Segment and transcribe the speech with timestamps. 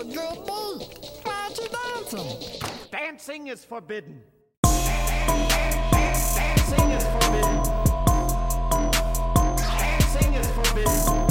[0.00, 0.88] a good beat.
[1.24, 2.26] Why aren't you dancing?
[2.90, 4.22] Dancing is forbidden.
[4.62, 7.62] Dancing is forbidden.
[9.56, 11.29] Dancing is forbidden.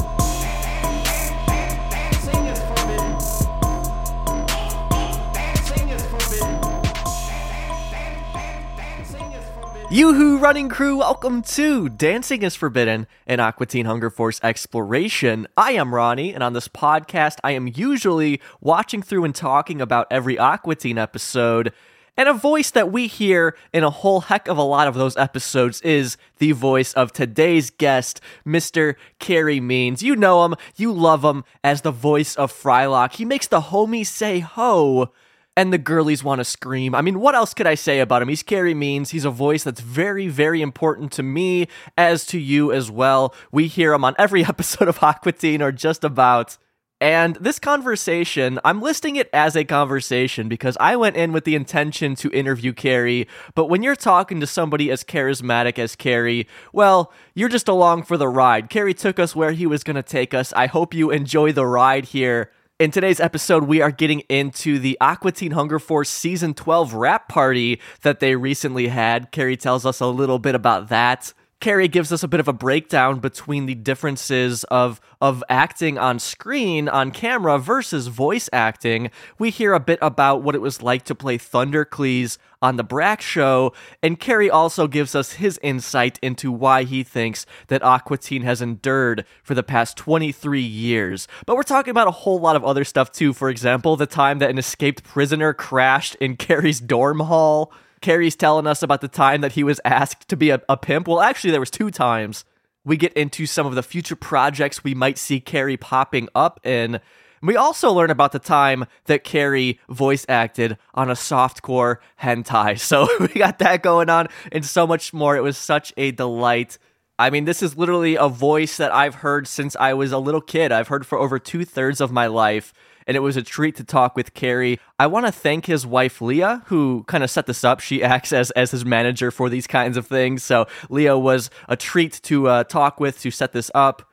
[9.92, 15.48] Yoo-hoo, running crew, welcome to Dancing is Forbidden, an Aqua Teen Hunger Force exploration.
[15.58, 20.06] I am Ronnie, and on this podcast, I am usually watching through and talking about
[20.12, 21.74] every Aqua Teen episode.
[22.16, 25.18] And a voice that we hear in a whole heck of a lot of those
[25.18, 28.94] episodes is the voice of today's guest, Mr.
[29.18, 30.04] Carey Means.
[30.04, 33.14] You know him, you love him as the voice of Frylock.
[33.14, 35.12] He makes the homies say ho
[35.60, 36.96] and the girlies want to scream.
[36.96, 38.30] I mean, what else could I say about him?
[38.30, 39.10] He's Carey Means.
[39.10, 41.68] He's a voice that's very, very important to me,
[41.98, 43.36] as to you as well.
[43.52, 46.58] We hear him on every episode of Aqua Teen, or just about.
[47.02, 51.56] And this conversation, I'm listing it as a conversation because I went in with the
[51.56, 53.28] intention to interview Carey.
[53.54, 58.16] But when you're talking to somebody as charismatic as Carey, well, you're just along for
[58.16, 58.70] the ride.
[58.70, 60.54] Carey took us where he was going to take us.
[60.54, 62.50] I hope you enjoy the ride here.
[62.80, 67.28] In today's episode, we are getting into the Aqua Teen Hunger Force Season 12 wrap
[67.28, 69.34] party that they recently had.
[69.34, 71.34] Carey tells us a little bit about that.
[71.60, 76.18] Carey gives us a bit of a breakdown between the differences of of acting on
[76.18, 79.12] screen on camera versus voice acting.
[79.38, 83.20] We hear a bit about what it was like to play Thundercleese on the Brak
[83.20, 88.44] show, and Carey also gives us his insight into why he thinks that Aqua Teen
[88.44, 91.28] has endured for the past 23 years.
[91.46, 93.34] But we're talking about a whole lot of other stuff too.
[93.34, 97.74] For example, the time that an escaped prisoner crashed in Carey's dorm hall.
[98.02, 101.08] Carey's telling us about the time that he was asked to be a, a pimp.
[101.08, 102.46] Well, actually, there was two times.
[102.86, 107.00] We get into some of the future projects we might see Carey popping up in.
[107.42, 112.80] We also learn about the time that Carey voice acted on a softcore hentai.
[112.90, 115.36] So we got that going on and so much more.
[115.36, 116.78] It was such a delight.
[117.18, 120.42] I mean, this is literally a voice that I've heard since I was a little
[120.42, 120.72] kid.
[120.72, 122.74] I've heard for over two thirds of my life
[123.08, 124.80] and it was a treat to talk with Carey.
[124.98, 127.80] I want to thank his wife Leah, who kind of set this up.
[127.80, 131.76] She acts as as his manager for these kinds of things, so Leah was a
[131.76, 134.06] treat to uh, talk with to set this up.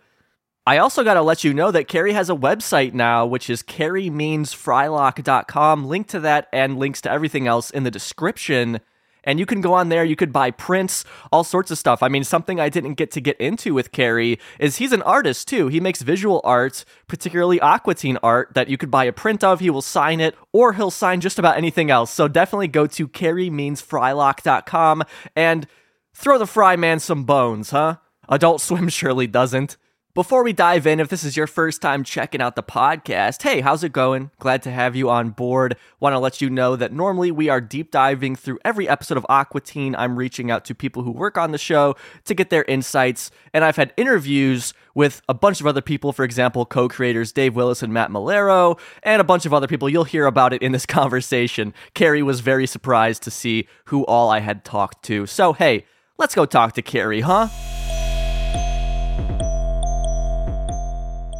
[0.69, 3.63] I also got to let you know that Carey has a website now, which is
[3.63, 5.87] careymeansfrylock.com.
[5.87, 8.81] Link to that and links to everything else in the description.
[9.27, 12.03] And you can go on there, you could buy prints, all sorts of stuff.
[12.03, 15.49] I mean, something I didn't get to get into with Carey is he's an artist
[15.49, 15.67] too.
[15.69, 19.61] He makes visual art, particularly Aqua Teen art, that you could buy a print of.
[19.61, 22.11] He will sign it, or he'll sign just about anything else.
[22.11, 25.03] So definitely go to careymeansfrylock.com
[25.35, 25.67] and
[26.15, 27.97] throw the fry man some bones, huh?
[28.29, 29.77] Adult Swim surely doesn't.
[30.17, 33.61] Before we dive in, if this is your first time checking out the podcast, hey,
[33.61, 34.31] how's it going?
[34.39, 35.77] Glad to have you on board.
[36.01, 39.27] Want to let you know that normally we are deep diving through every episode of
[39.29, 39.95] Aqua Teen.
[39.95, 43.63] I'm reaching out to people who work on the show to get their insights, and
[43.63, 47.83] I've had interviews with a bunch of other people, for example, co creators Dave Willis
[47.83, 49.87] and Matt Maiellaro, and a bunch of other people.
[49.87, 51.75] You'll hear about it in this conversation.
[51.93, 55.27] Carey was very surprised to see who all I had talked to.
[55.27, 55.85] So, hey,
[56.17, 57.49] let's go talk to Carey, huh?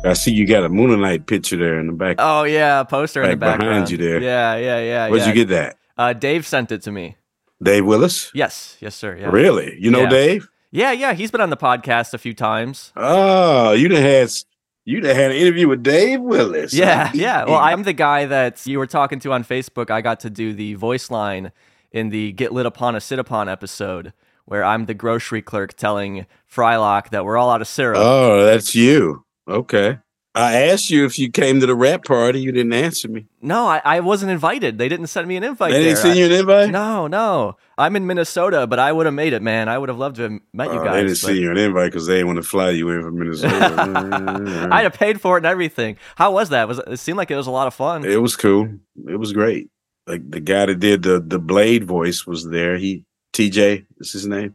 [0.07, 2.17] I see you got a Moonlight picture there in the back.
[2.19, 4.21] Oh yeah, poster in the Right behind you there.
[4.21, 5.09] Yeah, yeah, yeah.
[5.09, 5.29] Where'd yeah.
[5.29, 5.79] you get that?
[5.99, 7.17] Uh, Dave sent it to me.
[7.63, 8.31] Dave Willis?
[8.35, 9.17] Yes, yes, sir.
[9.17, 9.29] Yeah.
[9.29, 9.77] Really?
[9.79, 10.11] You know Yeah.
[10.11, 10.49] Dave?
[10.71, 11.15] Yeah, yeah.
[11.15, 12.93] He's been on the podcast a few times.
[12.97, 14.31] Oh, you done had
[14.85, 16.73] you done had an interview with Dave Willis.
[16.73, 17.45] Yeah, yeah.
[17.45, 19.91] Well, I'm the guy that you were talking to on Facebook.
[19.91, 21.53] I got to do the voice line
[21.93, 24.13] in the Get Lit Upon a Sit Upon episode,
[24.45, 27.99] where I'm the grocery clerk telling Frylock that we're all out of syrup.
[27.99, 29.25] Oh, that's you.
[29.49, 29.99] Okay.
[30.35, 32.41] I asked you if you came to the wrap party.
[32.41, 33.25] You didn't answer me.
[33.41, 34.77] no, I, I wasn't invited.
[34.77, 35.73] They didn't send me an invite.
[35.73, 36.03] they didn't there.
[36.03, 36.71] send you an invite?
[36.71, 37.57] No, no.
[37.79, 39.71] I'm in Minnesota, but I would have made it, man.
[39.71, 40.93] I would have loved to have met you Oh, guys.
[40.93, 43.01] they didn't but- send you an invite because they didn't want to fly you in
[43.03, 44.69] from Minnesota.
[44.71, 45.97] I'd have paid for it and everything.
[46.17, 46.69] How was that?
[46.69, 48.05] Was it, seemed like it was a lot of fun?
[48.05, 48.69] It was cool.
[49.09, 49.71] It was great.
[50.07, 52.77] Like the guy that did the the Blade voice was there.
[52.77, 54.55] He TJ is his name.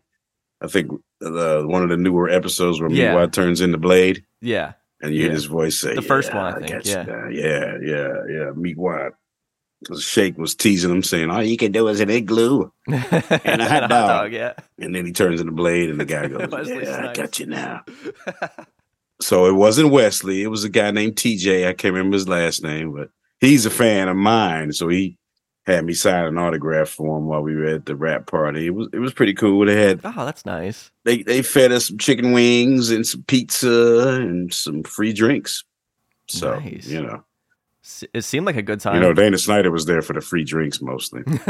[0.62, 0.92] I think
[1.26, 3.16] uh, one of the newer episodes where Yeah.
[3.16, 5.34] Meatwad turns into Blade, yeah, and you hear Yeah.
[5.36, 7.06] his voice say, The first "Yeah, one, I think, yeah.
[7.30, 9.12] yeah, yeah, yeah." Meatwad.
[9.82, 12.98] Because Shake was teasing him, saying, "All you can do is an igloo," and I
[13.68, 14.32] had a hot dog.
[14.34, 14.54] yeah.
[14.78, 17.48] and then he turns into Blade, and the guy goes, Wesley "Yeah, I got you
[17.48, 17.82] now."
[19.22, 20.42] So it wasn't Wesley.
[20.42, 21.68] It was a guy named TJ.
[21.68, 23.10] I can't remember his last name, but
[23.40, 24.74] he's a fan of mine.
[24.74, 25.18] So he
[25.66, 28.68] had me sign an autograph for him while we were at the wrap party.
[28.68, 29.66] It was it was pretty cool.
[29.66, 30.92] They had oh, that's nice.
[31.06, 35.64] they they fed us some chicken wings and some pizza and some free drinks.
[36.28, 36.88] So Nice.
[36.88, 37.24] you know,
[38.14, 38.96] It seemed like a good time.
[38.96, 41.24] You know, Dana Snyder was there for the free drinks mostly.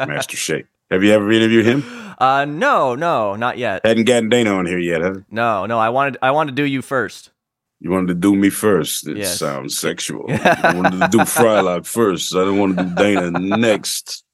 [0.00, 0.66] Master Shake.
[0.90, 1.84] Have you ever interviewed him?
[2.18, 3.84] uh, no, no, not yet.
[3.84, 5.14] Hadn't gotten Dana on here yet, huh?
[5.30, 5.78] No, no.
[5.78, 7.30] I wanted, I wanted to do you first.
[7.80, 9.06] You wanted to do me first.
[9.06, 9.38] It Yes.
[9.38, 10.24] sounds sexual.
[10.28, 12.34] you wanted to do Frylock first.
[12.34, 14.24] I didn't want to do Dana next.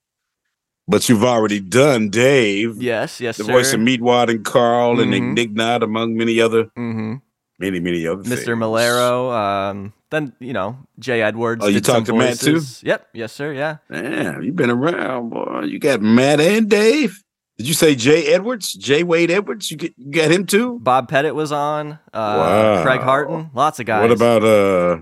[0.87, 3.53] But you've already done Dave, Yes, yes, the sir.
[3.53, 5.17] voice of Meatwad and Carl and Mhm.
[5.17, 7.15] Ignignokt, among many other, hmm
[7.59, 8.41] many, many other things.
[8.45, 8.55] Mr.
[8.57, 9.33] Maiellaro.
[9.33, 11.65] Um, then you know Jay Edwards.
[11.65, 12.61] Oh, you talked to Matt, too?
[12.83, 13.09] Yep.
[13.15, 13.53] Yes, sir.
[13.55, 13.77] Yeah.
[13.91, 15.63] Damn, you've been around, boy.
[15.65, 17.24] You got Matt and Dave.
[17.57, 18.73] Did you say Jay Edwards?
[18.73, 19.71] Jay Wade Edwards?
[19.71, 20.79] You, get, you got him too?
[20.81, 21.93] Bob Pettit was on.
[22.13, 22.83] Uh, Wow.
[22.83, 23.51] Craig Hartin.
[23.55, 24.03] Lots of guys.
[24.03, 24.99] What about uh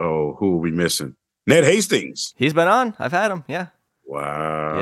[0.00, 1.14] oh, who are we missing?
[1.46, 2.32] Ned Hastings.
[2.36, 2.94] He's been on.
[2.98, 3.44] I've had him.
[3.48, 3.66] Yeah.
[4.06, 4.80] Wow.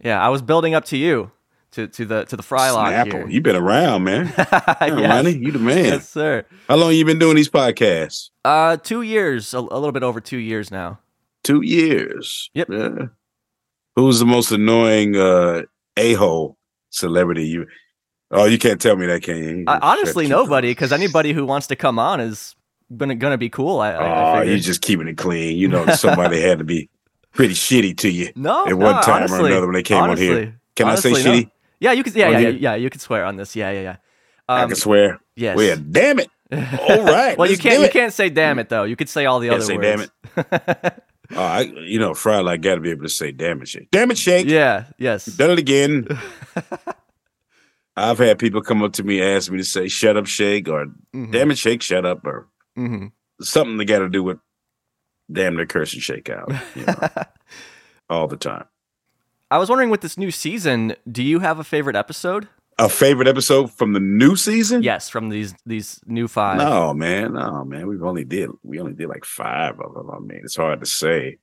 [0.00, 0.08] Yeah.
[0.08, 0.24] Yeah.
[0.24, 1.30] I was building up to you,
[1.72, 3.12] to to the to the Frylock Snapple.
[3.12, 3.28] here.
[3.28, 4.32] You've been around, man.
[4.36, 5.08] Yes.
[5.10, 5.84] Ronnie, you the man.
[5.84, 6.44] yes, sir.
[6.68, 8.30] How long you been doing these podcasts?
[8.44, 9.52] Uh, two years.
[9.54, 10.98] A, a little bit over two years now.
[11.44, 12.50] Two years.
[12.54, 12.68] Yep.
[12.70, 13.06] Yeah.
[13.96, 15.62] Who's the most annoying uh
[15.96, 16.56] a-hole
[16.90, 17.66] celebrity you
[18.34, 19.64] Oh, you can't tell me that, can you?
[19.66, 22.56] Uh, honestly, nobody, because anybody who wants to come on is
[22.96, 23.80] gonna gonna be cool.
[23.80, 25.58] I, I, I Oh, just keeping it clean.
[25.58, 26.88] You know somebody had to be
[27.34, 30.16] pretty shitty to you no, at no, one time or another when they came on
[30.16, 30.32] here.
[30.32, 31.38] honestly, Can I say honestly, no.
[31.38, 31.50] shitty?
[31.80, 32.12] Yeah, you can.
[32.14, 32.74] Yeah, yeah, yeah, yeah.
[32.76, 33.54] You could swear on this.
[33.54, 33.96] Yeah, yeah, yeah.
[34.48, 35.20] I Um, can swear.
[35.36, 35.54] yes.
[35.56, 36.30] Well, damn it.
[36.52, 37.36] All right.
[37.38, 37.80] well, you can't.
[37.80, 37.92] You it.
[37.92, 38.84] can't say damn it though.
[38.84, 40.10] You could say all the Can't other say words.
[40.36, 40.92] damn
[41.34, 43.90] Oh, I, you know, Frylock got to be able to say damn it, shake.
[43.90, 44.46] Damn it, shake.
[44.46, 44.84] yeah.
[44.98, 45.26] Yes.
[45.26, 46.06] Done it again.
[47.96, 50.68] I've had people come up to me and ask me to say "shut up, shake"
[50.68, 51.30] or Mhm.
[51.32, 52.48] "damn it, shake, shut up" or
[52.78, 53.12] Mhm.
[53.40, 54.38] something that got to do with
[55.30, 56.94] "damn the curse and shake out" you know,
[58.08, 58.64] all the time.
[59.50, 62.48] I was wondering with this new season, do you have a favorite episode?
[62.78, 64.82] A favorite episode from the new season?
[64.82, 66.58] Yes, from these these new five.
[66.58, 67.86] No, man, no, man.
[67.86, 70.10] We've only did we only did like five of them.
[70.10, 71.38] I mean, it's hard to say.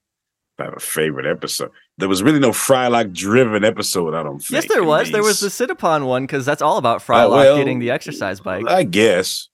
[0.58, 1.72] If I have a favorite episode.
[1.98, 4.14] There was really no Frylock driven episode.
[4.14, 4.52] I don't think.
[4.64, 5.10] Yes, there was.
[5.12, 5.54] There was the these.
[5.54, 8.68] Cinnapon one because that's all about Frylock Oh, well, getting the exercise bike.
[8.68, 9.48] I guess.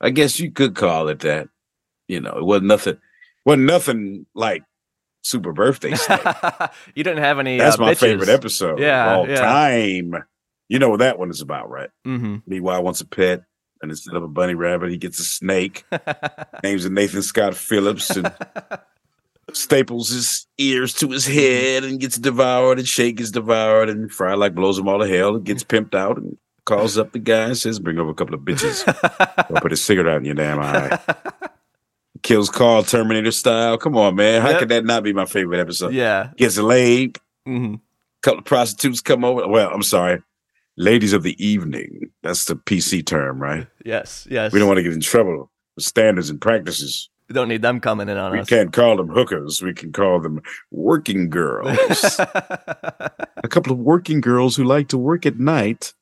[0.00, 1.48] I guess you could call it that.
[2.06, 2.96] You know, it wasn't nothing.
[3.44, 4.62] wasn't nothing like
[5.22, 5.90] Super Birthday
[6.94, 7.58] you didn't have any.
[7.58, 7.98] That's uh, my bitches.
[7.98, 9.40] favorite episode Yeah, of all yeah.
[9.40, 10.14] time.
[10.68, 11.90] You know what that one is about, right?
[12.04, 13.42] hmm Meatwad, wants a pet,
[13.80, 15.84] and instead of a bunny rabbit, he gets a snake.
[16.62, 18.30] names it Nathan Scott Phillips and
[19.52, 24.54] staples his ears to his head and gets devoured and Shake is devoured and Frylock
[24.54, 26.36] blows him all to hell and gets pimped out and
[26.66, 28.84] calls up the guy and says, Bring over a couple of bitches.
[29.50, 30.98] Or put a cigarette out in your damn eye.
[32.22, 33.78] Kills Carl Terminator style.
[33.78, 34.42] Come on, man.
[34.42, 34.58] How Yep.
[34.58, 35.94] could that not be my favorite episode?
[35.94, 36.30] yeah.
[36.36, 37.76] Gets laid, hmm
[38.20, 39.46] couple of prostitutes come over.
[39.48, 40.20] Well, I'm sorry.
[40.78, 42.10] Ladies of the evening.
[42.22, 43.66] That's the PC term, right?
[43.84, 44.26] Yes.
[44.30, 44.52] Yes.
[44.52, 47.10] We don't want to get in trouble with standards and practices.
[47.28, 48.50] We don't need them coming in on We us.
[48.50, 49.60] We can't call them hookers.
[49.60, 50.40] We can call them
[50.70, 52.18] working girls.
[52.20, 55.92] a couple of working girls who like to work at night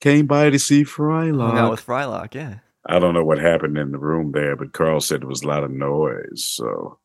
[0.00, 1.70] came by to see Hung out Frylock.
[1.70, 2.34] with Frylock.
[2.34, 2.58] Yeah.
[2.86, 5.48] I don't know what happened in the room there, but Carl said there was a
[5.48, 6.46] lot of noise.
[6.46, 6.98] So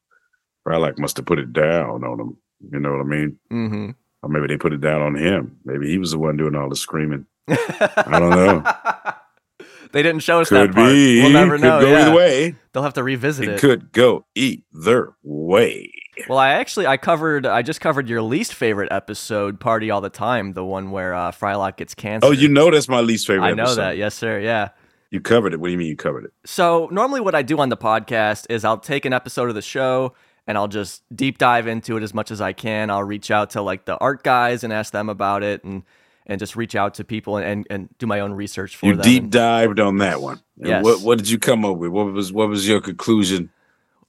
[0.65, 2.37] Frylock must have put it down on him.
[2.71, 3.39] You know what I mean?
[3.49, 3.89] hmm
[4.25, 5.55] Or maybe they put it down on him.
[5.65, 7.27] Maybe he was the one doing all the screaming.
[7.47, 8.63] I don't know.
[9.91, 10.89] they didn't show us Could that part.
[10.89, 11.21] be.
[11.21, 11.81] We'll never could know.
[11.81, 12.01] go yeah.
[12.07, 12.55] either way.
[12.73, 13.59] They'll have to revisit It it.
[13.59, 15.91] could go either way.
[16.27, 20.09] Well, I actually I covered I just covered your least favorite episode, Party All the
[20.09, 22.27] Time, the one where uh, Frylock gets cancer.
[22.27, 23.81] Oh, you know that's my least favorite I know episode.
[23.81, 23.97] that.
[23.97, 24.39] Yes, sir.
[24.39, 24.69] Yeah.
[25.11, 25.59] You covered it.
[25.59, 26.33] What do you mean you covered it?
[26.45, 29.61] So normally what I do on the podcast is I'll take an episode of the
[29.61, 30.15] show
[30.47, 32.89] and I'll just deep dive into it as much as I can.
[32.89, 35.83] I'll reach out to like the art guys and ask them about it and
[36.27, 38.95] and just reach out to people and, and, and do my own research for You
[38.95, 39.03] them.
[39.03, 40.41] deep dived on that one.
[40.57, 40.83] Yes.
[40.83, 41.91] What What did you come up with?
[41.91, 43.49] What was What was your conclusion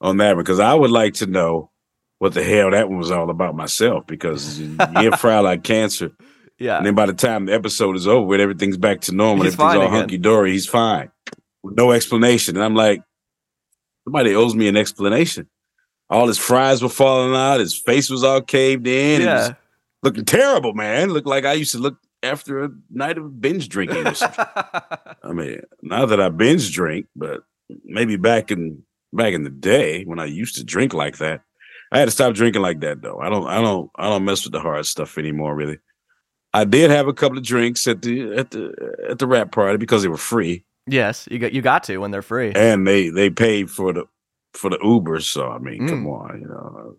[0.01, 0.37] on that?
[0.37, 1.71] Because I would like to know
[2.19, 4.07] what the hell that one was all about myself.
[4.07, 6.13] Because you get Frylock cancer,
[6.59, 6.79] yeah.
[6.79, 9.53] and then by the time the episode is over, with everything's back to normal, He's
[9.53, 9.99] everything's fine all again.
[10.01, 10.53] hunky dory.
[10.53, 11.11] He's fine,
[11.63, 12.57] with no explanation.
[12.57, 13.03] And I'm like,
[14.05, 15.49] somebody owes me an explanation.
[16.09, 17.61] All his fries were falling out.
[17.61, 19.21] His face was all caved in.
[19.23, 19.55] He was Yeah.
[20.03, 21.11] looking terrible, man.
[21.11, 24.13] Looked like I used to look after a night of binge drinking or.
[25.25, 27.43] I mean, not that I binge drink, but
[27.85, 28.83] maybe back in
[29.13, 31.43] back in the day when I used to drink like that.
[31.93, 33.19] I had to stop drinking like that though.
[33.21, 35.79] I don't I don't I don't mess with the hard stuff anymore really.
[36.55, 39.77] I did have a couple of drinks at the at the at the wrap party
[39.77, 42.53] because they were free yes, you got you got to when they're free.
[42.55, 44.05] and they they paid for the
[44.57, 45.21] for the Uber.
[45.21, 45.89] So I mean, Mm.
[45.89, 46.97] come on, you know.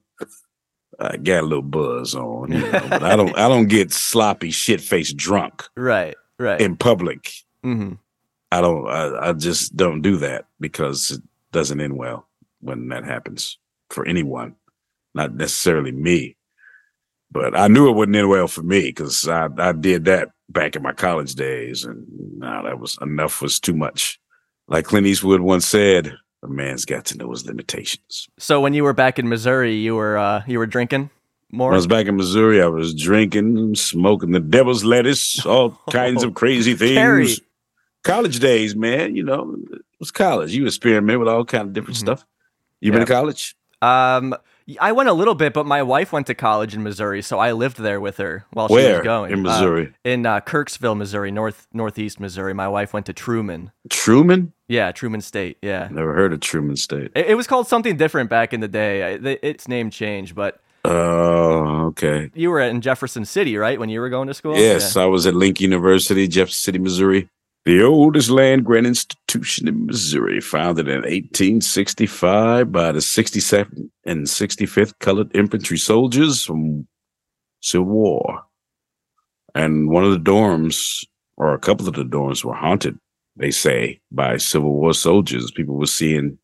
[1.00, 4.52] I got a little buzz on, you know, but I don't I don't get sloppy
[4.52, 6.16] shit faced drunk Right.
[6.40, 6.62] Right.
[6.62, 7.32] in public.
[7.64, 7.94] hmm
[8.52, 8.88] I don't.
[8.88, 11.22] I, I just don't do that because it
[11.52, 12.28] doesn't end well
[12.62, 13.58] when that happens.
[13.90, 14.56] for anyone,
[15.14, 16.38] not necessarily me.
[17.30, 20.78] But I knew it wouldn't end well for me because I, I did that back
[20.78, 22.06] in my college days, and
[22.38, 24.18] nah, that was enough was too much.
[24.70, 26.14] Like Clint Eastwood once said,
[26.48, 28.28] a man's got to know his limitations.
[28.40, 31.10] So when you were back in Missouri, you were uh, you were drinking
[31.52, 31.70] more.
[31.70, 36.24] When I was back in Missouri, I was drinking, smoking the devil's lettuce, all kinds
[36.24, 36.96] of crazy things.
[36.96, 37.36] Terry.
[38.04, 39.16] College days, man.
[39.16, 40.54] You know, it was college.
[40.56, 42.02] You experiment with all kind of different Mhm.
[42.02, 42.26] stuff.
[42.80, 43.56] You been to college?
[43.82, 44.36] Um,
[44.80, 47.54] I went a little bit, but my wife went to college in Missouri, so I
[47.54, 49.94] lived there with her while she was going in Uh, Missouri?
[50.04, 52.54] in uh, Kirksville, Missouri, north northeast Missouri.
[52.54, 53.72] My wife went to Truman.
[53.90, 54.54] Truman?
[54.68, 55.58] Yeah, Truman State.
[55.62, 57.12] Yeah, Never heard of Truman State.
[57.16, 59.14] it, it was called something different back in the day.
[59.14, 62.30] I- the- Its name changed, but Oh, okay.
[62.36, 64.56] you were in Jefferson City, right, when you were going to school?
[64.58, 67.30] Yes, I was at Lincoln University, Jefferson City, Missouri.
[67.66, 74.98] The oldest land grant institution in Missouri, founded in 1865 by the 67th and 65th
[75.00, 76.88] Colored Infantry Soldiers from
[77.62, 78.44] Civil War.
[79.54, 81.06] And one of the dorms,
[81.36, 82.98] or a couple of the dorms, were haunted,
[83.38, 85.52] they say, by Civil War soldiers.
[85.52, 86.38] People were seeing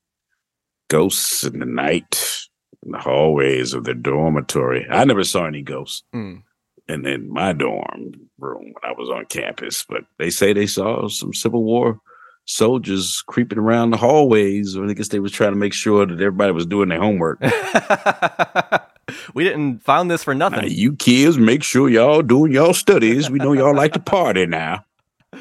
[0.89, 2.47] ghosts in the night
[2.85, 4.85] in the hallways of their dormitory.
[4.89, 6.03] I never saw any ghosts.
[6.13, 6.43] Mm.
[6.87, 11.07] in, in my dorm room when I was on campus, but they say they saw
[11.07, 11.99] some Civil War
[12.45, 16.51] soldiers creeping around the hallways, I guess they was trying to make sure that everybody
[16.51, 17.39] was doing their homework.
[19.33, 20.69] we didn't found this for now, nothing.
[20.69, 23.29] you kids, make sure y'all doing y'all studies.
[23.29, 24.85] We know y'all like to party now,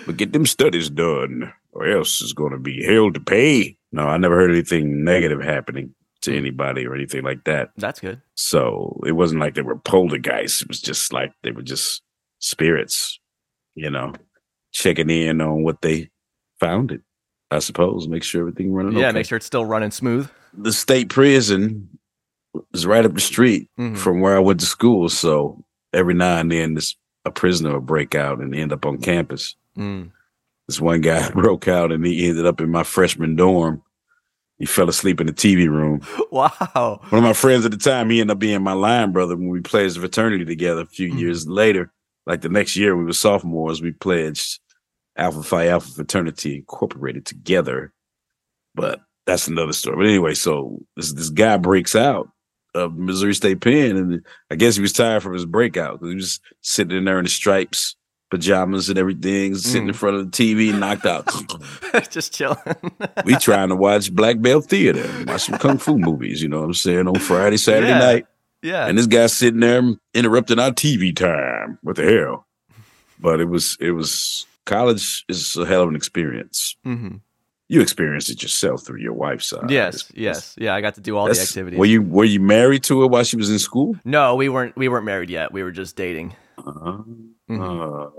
[0.06, 3.76] but get them studies done, or else it's going to be hell to pay.
[3.92, 7.70] No, I never heard anything negative happening to anybody or anything like that.
[7.76, 8.20] That's good.
[8.34, 10.62] So it wasn't like they were poltergeists.
[10.62, 12.02] It was just like they were just
[12.38, 13.18] spirits,
[13.74, 14.12] you know,
[14.72, 16.10] checking in on what they
[16.60, 17.02] found it.
[17.50, 18.96] I suppose make sure everything running.
[18.96, 19.14] Yeah, okay.
[19.18, 20.28] make sure it's still running smooth.
[20.54, 21.88] the state prison
[22.74, 23.96] is right up the street Mhm.
[23.96, 25.08] from where I went to school.
[25.08, 26.94] So every now and then, this
[27.24, 29.54] a prisoner would break out and end up on campus.
[29.76, 30.10] Mm.
[30.68, 33.82] This one guy broke out and he ended up in my freshman dorm.
[34.58, 36.00] He fell asleep in the TV room.
[36.32, 37.00] Wow.
[37.10, 39.48] One of my friends at the time, he ended up being my line brother when
[39.48, 41.18] we pledged fraternity together a few Mhm.
[41.18, 41.92] years later.
[42.26, 44.60] Like the next year, we were sophomores, we pledged
[45.16, 47.92] Alpha Phi Alpha Fraternity Incorporated together.
[48.74, 49.96] But that's another story.
[49.96, 52.28] But anyway, so this this guy breaks out
[52.74, 56.16] of Missouri State Pen, and I guess he was tired from his breakout because he
[56.16, 57.94] was sitting in there in the stripes,
[58.32, 59.96] pajamas, and everything, sitting in Mm.
[59.96, 61.30] front of the TV, knocked out.
[62.10, 62.56] Just chilling.
[63.24, 66.42] we trying to watch Black Belt Theater, watch some kung fu movies.
[66.42, 67.98] You know what I'm saying on Friday, Saturday Yeah.
[67.98, 68.26] night.
[68.62, 68.86] yeah.
[68.88, 69.82] And this guy's sitting there
[70.14, 71.78] interrupting our TV time.
[71.82, 72.46] What the hell?
[73.20, 76.74] But it was it was college is a hell of an experience.
[76.82, 77.16] hmm
[77.68, 79.70] You experienced it yourself through your wife's side.
[79.70, 80.74] Yes, It's- yes, yeah.
[80.74, 81.78] I got to do all the activities.
[81.78, 83.94] Were you were you married to her while she was in school?
[84.04, 84.76] no, we weren't.
[84.76, 85.52] We weren't married yet.
[85.52, 86.34] We were just dating.
[86.58, 86.98] Uh,
[87.58, 88.06] Mhm.
[88.06, 88.10] uh,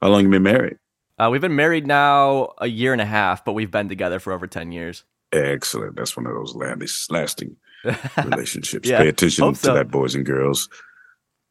[0.00, 0.78] how long you been married?
[1.18, 4.32] Uh, we've been married now a year and a half, but we've been together for
[4.32, 5.04] over ten years.
[5.32, 5.96] Excellent.
[5.96, 7.56] That's one of those lasting lasting
[8.24, 8.88] relationships.
[8.88, 10.68] Yeah, Pay attention hope to that, boys and girls.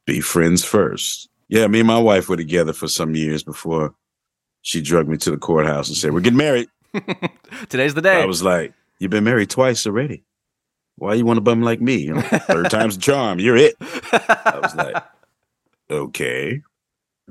[0.06, 1.30] Be friends first.
[1.48, 3.94] Yeah, me and my wife were together for some years before
[4.62, 6.68] she drugged me to the courthouse and said, "We're getting married."
[7.70, 8.22] Today's the day.
[8.22, 10.24] I was like, "You've been married twice already.
[10.98, 11.96] Why you want a bum like me?
[11.98, 13.40] You know, third time's the charm.
[13.40, 15.04] You're it." I was like,
[15.90, 16.62] "Okay,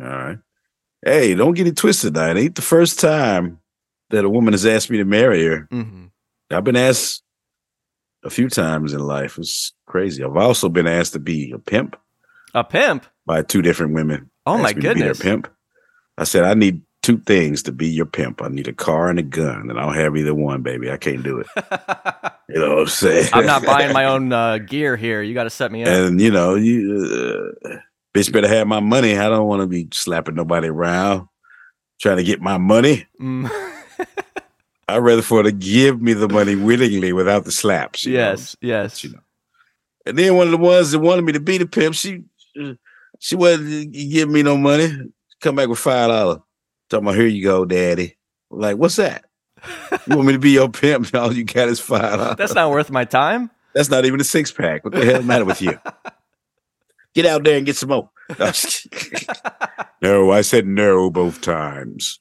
[0.03, 0.39] all right.
[1.05, 2.15] Hey, don't get it twisted.
[2.15, 3.59] Now, it ain't the first time
[4.11, 5.67] that a woman has asked me to marry her.
[5.71, 6.07] hmm
[6.51, 7.23] I've been asked
[8.25, 9.39] a few times in life.
[9.39, 10.23] It's crazy.
[10.25, 11.97] I've also been asked to be a pimp
[12.55, 13.07] A pimp.
[13.25, 14.31] by two different women.
[14.47, 14.93] Oh my goodness!
[14.93, 15.49] to be their pimp.
[16.19, 18.43] I said, I need two things to be your pimp.
[18.43, 20.91] I need a car and a gun, and I don't have either one, baby.
[20.91, 21.47] I can't do it.
[22.53, 23.29] You know what I'm saying?
[23.33, 25.23] I'm not buying my own uh, gear here.
[25.23, 25.89] You got to set me up.
[25.89, 27.77] and you know, you uh,
[28.15, 29.17] bitch better have my money.
[29.17, 31.29] I don't want to be slapping nobody around
[32.01, 33.07] trying to get my money.
[33.21, 33.51] Mm.
[34.89, 38.05] I'd rather for her to give me the money willingly without the slaps.
[38.05, 38.19] you know?
[38.19, 39.05] yes, yes.
[39.05, 39.21] you know.
[40.07, 42.25] And then one of the ones that wanted me to be the pimp, she
[43.21, 44.91] she wasn't giving me no money.
[45.41, 46.39] Come back with five dollars.
[46.89, 48.17] Talking about here you go, daddy.
[48.51, 49.25] I'm like, what's that?
[50.07, 51.15] You want me to be your pimp?
[51.15, 52.37] All you got is five dollars.
[52.37, 53.51] That's not worth my time.
[53.75, 54.85] That's not even a six pack.
[54.85, 55.79] What the hell matter with you?
[57.15, 58.11] Get out there and get some more.
[58.39, 59.29] No, I'm just kidding.
[60.03, 62.21] no, I said no both times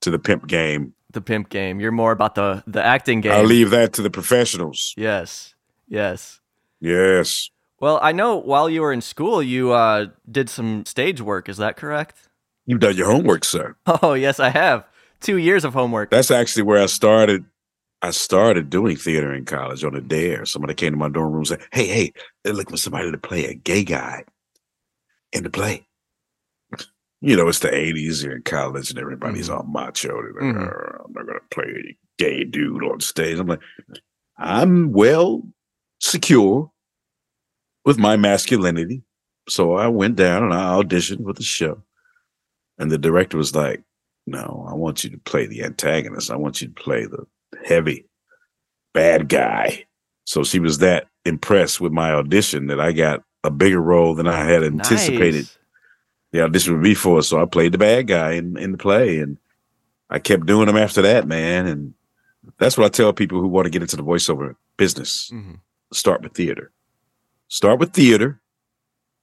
[0.00, 0.94] to the pimp game.
[1.12, 1.80] The pimp game.
[1.80, 3.32] You're more about the the acting game.
[3.32, 4.94] I'll leave that to the professionals.
[4.96, 5.54] Yes,
[5.86, 6.40] yes.
[6.80, 7.50] Yes.
[7.78, 11.48] Well, I know while you were in school, you uh, did some stage work.
[11.50, 12.16] Is that correct?
[12.64, 13.76] You've done your homework, sir.
[13.86, 14.86] Oh, yes, I have.
[15.20, 16.10] Two years of homework.
[16.10, 17.44] That's actually where I started.
[18.04, 20.44] I started doing theater in college on a dare.
[20.44, 23.16] Somebody came to my dorm room and said, Hey, hey, they're looking for somebody to
[23.16, 24.24] play a gay guy
[25.32, 25.86] in the play.
[27.22, 30.20] You know, it's the 80s, you're in college and everybody's all macho.
[30.20, 30.70] They're like, Mhm.
[30.70, 33.38] "Oh, I'm not going to play a gay dude on stage.
[33.38, 33.62] I'm like,
[34.36, 35.42] I'm well
[36.00, 36.70] secure
[37.86, 39.02] with my masculinity.
[39.48, 41.82] So I went down and I auditioned for the show.
[42.76, 43.82] And the director was like,
[44.26, 46.30] No, I want you to play the antagonist.
[46.30, 47.26] I want you to play the
[47.64, 48.06] heavy
[48.92, 49.84] bad guy.
[50.24, 54.26] So she was that impressed with my audition that I got a bigger role than
[54.26, 55.58] I had anticipated Nice.
[56.32, 57.22] the audition would be for.
[57.22, 59.38] So I played the bad guy in, in the play and
[60.10, 61.66] I kept doing them after that, man.
[61.66, 61.94] And
[62.58, 65.30] that's what I tell people who want to get into the voiceover business.
[65.32, 65.58] Mhm.
[65.92, 66.70] Start with theater.
[67.48, 68.40] Start with theater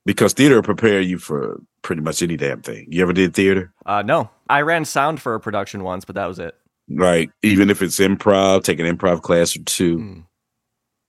[0.05, 2.87] because theater will prepare you for pretty much any damn thing.
[2.89, 3.73] You ever did theater?
[3.85, 6.55] Uh, no, I ran sound for a production once, but that was it.
[6.97, 10.23] Like even if it's improv, take an improv class or two, Mm.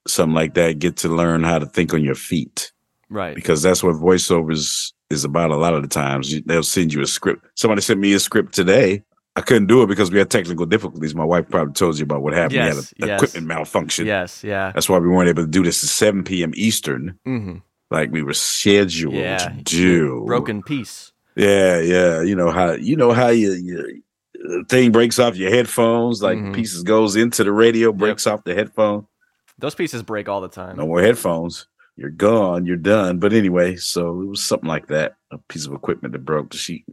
[0.08, 2.72] something like that, get to learn how to think on your feet.
[3.10, 3.34] Right.
[3.34, 6.34] because that's what voiceovers is about a lot of the times.
[6.46, 7.44] They'll send you a script.
[7.56, 9.02] Somebody sent me a script today.
[9.36, 11.14] I couldn't do it because we had technical difficulties.
[11.14, 12.54] My wife probably told you about what happened.
[12.54, 13.22] Yes, we had yes.
[13.22, 14.06] equipment malfunction.
[14.06, 14.42] Yes.
[14.42, 14.72] Yeah.
[14.72, 16.52] That's why we weren't able to do this at 7 p.m.
[16.54, 17.56] Eastern, hmm
[17.90, 19.36] like we were scheduled Yeah.
[19.36, 20.24] to do.
[20.26, 21.12] Broken piece.
[21.36, 22.22] Yeah, yeah.
[22.22, 24.02] You know how you know how you, you
[24.42, 26.54] the thing breaks off your headphones, like Mhm.
[26.54, 29.06] pieces goes into the radio, breaks off the headphone.
[29.58, 30.76] Those pieces break all the time.
[30.76, 31.66] No more headphones.
[31.96, 32.66] You're gone.
[32.66, 33.18] You're done.
[33.18, 35.14] But anyway, so it was something like that.
[35.30, 36.52] A piece of equipment that broke.
[36.54, 36.84] She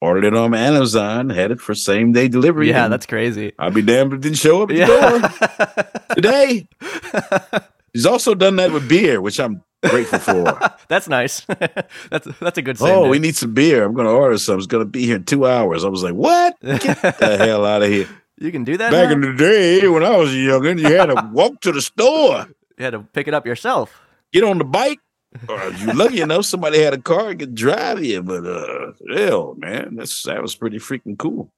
[0.00, 2.68] ordered it on Amazon, had it for same day delivery.
[2.70, 3.52] Yeah, that's crazy.
[3.58, 6.66] I'll be damned if it didn't show up at the door today.
[7.92, 10.58] He's also done that with beer, which I'm grateful for.
[10.88, 11.40] that's nice.
[12.10, 12.76] that's that's a good.
[12.80, 13.84] oh, we need some beer.
[13.84, 14.58] I'm going to order some.
[14.58, 15.84] It's going to be here in two hours.
[15.84, 16.58] I was like, what?
[16.60, 18.08] Get the hell out of here.
[18.38, 18.90] you can do that.
[18.92, 19.14] Back now?
[19.14, 22.46] in the day when I was younger, you had to walk to the store.
[22.78, 24.00] you had to pick it up yourself.
[24.32, 25.00] get on the bike.
[25.48, 28.22] Or if you lucky enough, somebody had a car and could drive you.
[28.22, 31.50] But uh hell, man, that's that was pretty freaking cool.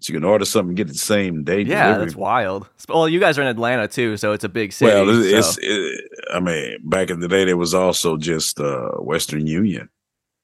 [0.00, 1.60] So you can order something and get it the same day.
[1.60, 2.04] Yeah, delivery.
[2.06, 2.68] that's wild.
[2.88, 4.90] Well, you guys are in Atlanta too, so it's a big city.
[4.90, 8.58] Well, it's, so- it's it, I mean, back in the day, there was also just
[8.60, 9.88] uh Western Union,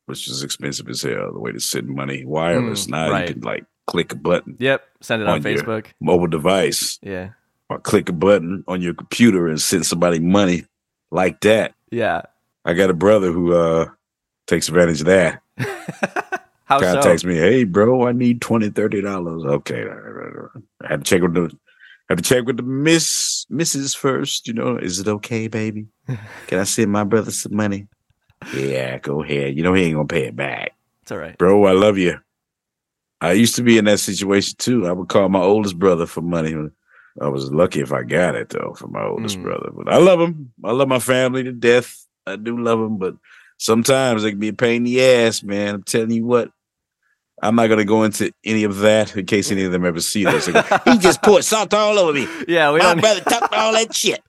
[0.07, 1.33] which is expensive as hell.
[1.33, 2.87] The way to send money wireless.
[2.87, 3.29] Mm, now right.
[3.29, 5.87] you can like click a button, Yep, send it on, on Facebook.
[6.01, 7.31] mobile device, Yeah,
[7.71, 10.65] or click a button on your computer and send somebody money
[11.11, 11.75] like that.
[11.91, 12.23] yeah.
[12.65, 13.87] I got a brother who uh
[14.49, 15.41] takes advantage of that.
[16.67, 16.95] How so?
[16.95, 19.45] contacts me, hey bro, I need twenty, thirty dollars.
[19.45, 19.83] Okay.
[19.83, 20.63] all right, all right.
[20.85, 21.57] I had to check with the
[22.09, 24.77] have to check with the miss missus first, you know.
[24.77, 25.87] Is it okay, baby?
[26.47, 27.89] Can I send my brother some money?
[28.55, 29.57] Yeah, go ahead.
[29.57, 30.73] You know he ain't gonna pay it back.
[31.03, 31.37] It's all right.
[31.39, 32.19] Bro, I love you.
[33.21, 34.87] I used to be in that situation too.
[34.87, 36.55] I would call my oldest brother for money.
[37.21, 39.43] I was lucky if I got it though from my oldest Mm.
[39.45, 39.71] brother.
[39.73, 40.53] But I love him.
[40.65, 42.07] I love my family to death.
[42.27, 43.15] I do love them, but
[43.59, 45.77] sometimes they can be a pain in the ass, man.
[45.77, 46.51] I'm telling you what.
[47.43, 50.25] I'm not gonna go into any of that in case any of them ever see
[50.25, 50.49] this.
[50.49, 52.27] Go, he just poured salt all over me.
[52.49, 53.01] Yeah, we My don't.
[53.01, 54.23] brother talked all that shit.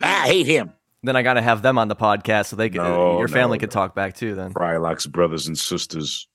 [0.00, 0.72] I hate him.
[1.02, 2.82] Then I gotta have them on the podcast so they can.
[2.82, 4.34] No, your family no, could talk back too.
[4.34, 4.52] Then.
[4.52, 6.28] Frylock's brothers and sisters.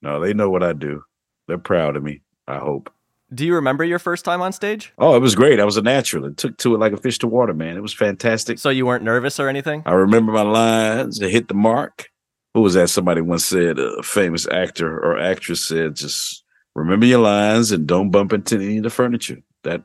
[0.00, 1.02] No, they know what I do.
[1.46, 2.22] They're proud of me.
[2.46, 2.90] I hope.
[3.34, 4.92] Do you remember your first time on stage?
[4.96, 5.60] Oh, it was great.
[5.60, 6.24] I was a natural.
[6.24, 7.76] It took to it like a fish to water, man.
[7.76, 8.58] It was fantastic.
[8.58, 9.82] So you weren't nervous or anything?
[9.84, 11.20] I remember my lines.
[11.20, 12.08] It hit the mark.
[12.54, 12.88] Who was that?
[12.90, 18.10] Somebody once said, a famous actor or actress said, just remember your lines and don't
[18.10, 19.38] bump into any of the furniture.
[19.64, 19.84] That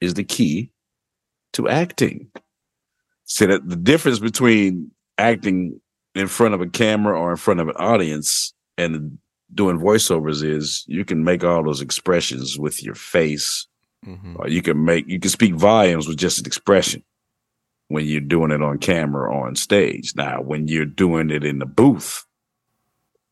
[0.00, 0.70] is the key
[1.54, 2.30] to acting.
[3.24, 5.80] See that the difference between acting
[6.14, 9.18] in front of a camera or in front of an audience and
[9.54, 13.66] doing voiceovers is you can make all those expressions with your face
[14.04, 17.02] hmm or you can make you can speak volumes with just an expression
[17.88, 20.14] when you're doing it on camera or on stage.
[20.14, 22.24] Now, when you're doing it in the booth,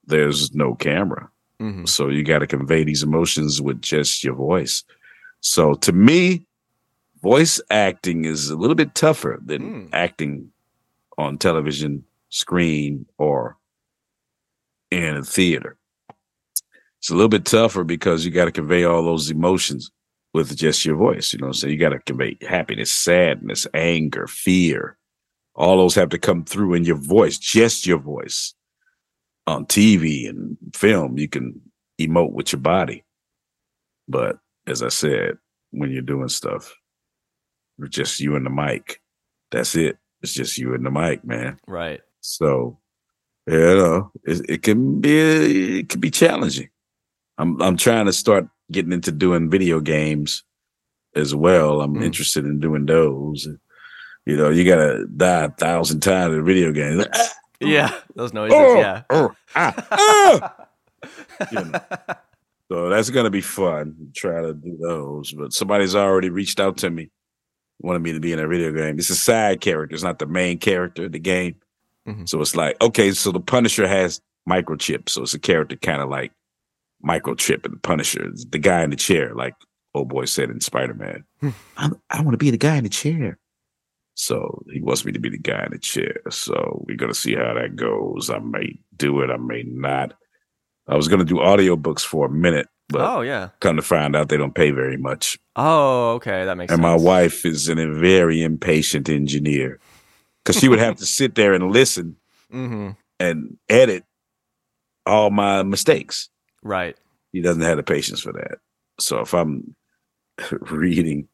[0.07, 1.31] there's no camera.
[1.61, 4.83] hmm So you got to convey these emotions with just your voice.
[5.41, 6.47] So to me,
[7.23, 9.89] voice acting is a little bit tougher than Mm.
[9.93, 10.51] acting
[11.19, 13.57] on television screen or
[14.91, 15.77] in a theater.
[16.99, 19.91] It's a little bit tougher because you got to convey all those emotions
[20.37, 21.33] with just your voice.
[21.33, 24.99] You know, so you got to convey happiness, sadness, anger, fear.
[25.55, 28.55] All those have to come through in your voice, just your voice.
[29.47, 31.61] On TV and film, you can
[32.01, 33.05] emote with your body.
[34.09, 35.39] But as I said,
[35.71, 36.75] when you're doing stuff,
[37.79, 39.01] it's just you and the mic.
[39.51, 39.97] That's it.
[40.23, 41.59] It's just you and the mic, man.
[41.67, 42.01] Right.
[42.21, 42.79] So,
[43.47, 46.69] you know, it, it can be it can be challenging.
[47.39, 50.43] I'm I'm trying to start getting into doing video games
[51.15, 51.81] as well.
[51.81, 52.05] I'm Mm.
[52.05, 53.49] interested in doing those.
[54.27, 56.99] You know, you gotta die a thousand times in a video game.
[56.99, 58.57] Like, ah, Yeah, those noises.
[58.59, 59.03] oh, Yeah.
[59.11, 60.67] oh, ah, ah.
[61.53, 61.81] You know.
[62.69, 64.11] So that's gonna be fun.
[64.17, 65.31] Try to do those.
[65.33, 67.13] But somebody's already reached out to me,
[67.79, 68.99] wanted me to be in a video game.
[68.99, 71.55] It's a side character, it's not the main character of the game.
[72.09, 72.29] Mhm.
[72.29, 76.09] So it's like, okay, so the Punisher has microchips, So it's a character kind of
[76.09, 76.33] like
[77.07, 78.31] microchip and the Punisher.
[78.51, 79.55] The guy in the chair, like
[79.95, 81.25] old boy said in Spider-Man.
[81.77, 83.39] I, I want to be the guy in the chair.
[84.15, 86.21] So he wants me to be the guy in the chair.
[86.31, 88.31] So we're gonna see how that goes.
[88.31, 90.15] I may do it, I may not.
[90.89, 93.51] I was gonna do audiobooks for a minute, but oh yeah.
[93.61, 95.39] come to find out they don't pay very much.
[95.55, 96.79] Oh okay, that makes sense.
[96.79, 97.03] And sense.
[97.03, 99.81] my wife is an, a very impatient engineer.
[100.47, 102.17] Cause she would have to sit there and listen
[102.51, 104.05] hmm and edit
[105.05, 106.31] all my mistakes.
[106.67, 106.97] Right.
[107.33, 108.59] He doesn't have the patience for that.
[108.99, 109.75] So if I'm
[110.61, 111.29] reading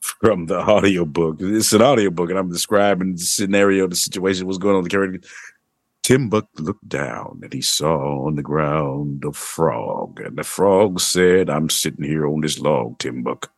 [0.00, 4.76] from the audiobook, it's an audiobook, and I'm describing the scenario, the situation, what's going
[4.76, 5.28] on the character.
[6.02, 10.98] Tim Buck looked down and he saw on the ground a frog, and the frog
[11.00, 13.52] said, I'm sitting here on this log, Tim Buck.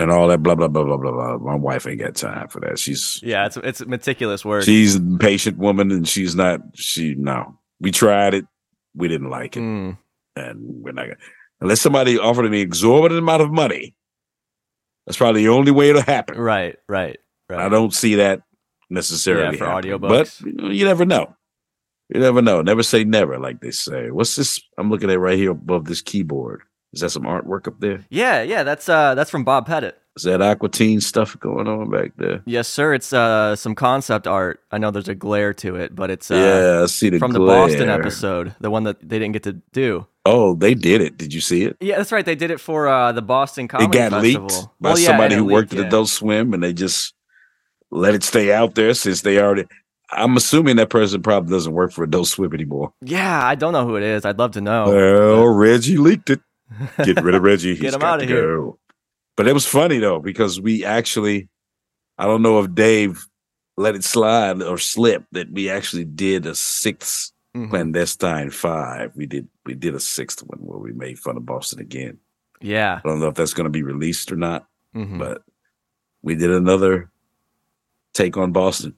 [0.00, 1.38] And all that blah blah blah blah blah blah.
[1.38, 2.78] My wife ain't got time for that.
[2.78, 4.62] She's Yeah, it's it's meticulous work.
[4.62, 7.58] she's a patient woman and she's not she no.
[7.80, 8.46] We tried it,
[8.94, 9.98] we didn't like it Mm,
[10.36, 11.16] and we're not gonna
[11.60, 13.94] unless somebody offered an exorbitant amount of money.
[15.06, 16.38] That's probably the only way it'll happen.
[16.38, 16.76] right.
[16.88, 17.18] Right.
[17.48, 17.60] Right.
[17.60, 18.42] I don't see that
[18.90, 19.98] necessarily Yeah, for happening.
[19.98, 20.42] audiobooks.
[20.42, 21.34] but you never know.
[22.10, 22.60] You never know.
[22.62, 24.10] Never say never, like they say.
[24.10, 24.60] What's this?
[24.78, 26.62] I'm looking at right here above this keyboard.
[26.92, 28.04] Is that some artwork up there?
[28.10, 28.42] Yeah.
[28.42, 28.62] Yeah.
[28.64, 29.98] That's uh that's from Bob Pettit.
[30.18, 32.42] Is that Aqua Teen stuff going on back there?
[32.44, 32.92] Yes, sir.
[32.94, 34.60] It's uh some concept art.
[34.70, 37.32] I know there's a glare to it, but it's uh, yeah, I see the from
[37.32, 37.38] the.
[37.38, 40.06] Boston episode, the one that they didn't get to do.
[40.26, 41.16] Oh, they did it.
[41.16, 41.76] Did you see it?
[41.80, 42.24] Yeah, that's right.
[42.24, 44.48] They did it for uh, the Boston Comedy it got Festival.
[44.48, 45.86] leaked by Well, yeah, somebody who it worked leaked, at yeah.
[45.88, 47.14] Adult Swim, and they just
[47.90, 49.64] let it stay out there since they already.
[50.10, 52.92] I'm assuming that person probably doesn't work for Adult Swim anymore.
[53.02, 54.24] Yeah, I don't know who it is.
[54.24, 54.86] I'd love to know.
[54.90, 56.40] well, Reggie leaked it.
[57.04, 57.74] Get rid of Reggie.
[57.76, 58.56] Get He's him got outta to here.
[58.58, 58.78] go.
[59.38, 61.48] But it was funny though because we actually,
[62.18, 63.24] I don't know if Dave
[63.76, 67.70] let it slide or slip that we actually did a sixth Mhm.
[67.70, 69.12] clandestine five.
[69.14, 72.18] We did we did a sixth one where we made fun of Boston again.
[72.60, 73.00] Yeah.
[73.02, 74.66] I don't know if that's going to be released or not.
[74.96, 75.18] Mhm.
[75.20, 75.42] but
[76.22, 77.08] we did another
[78.14, 78.94] take on Boston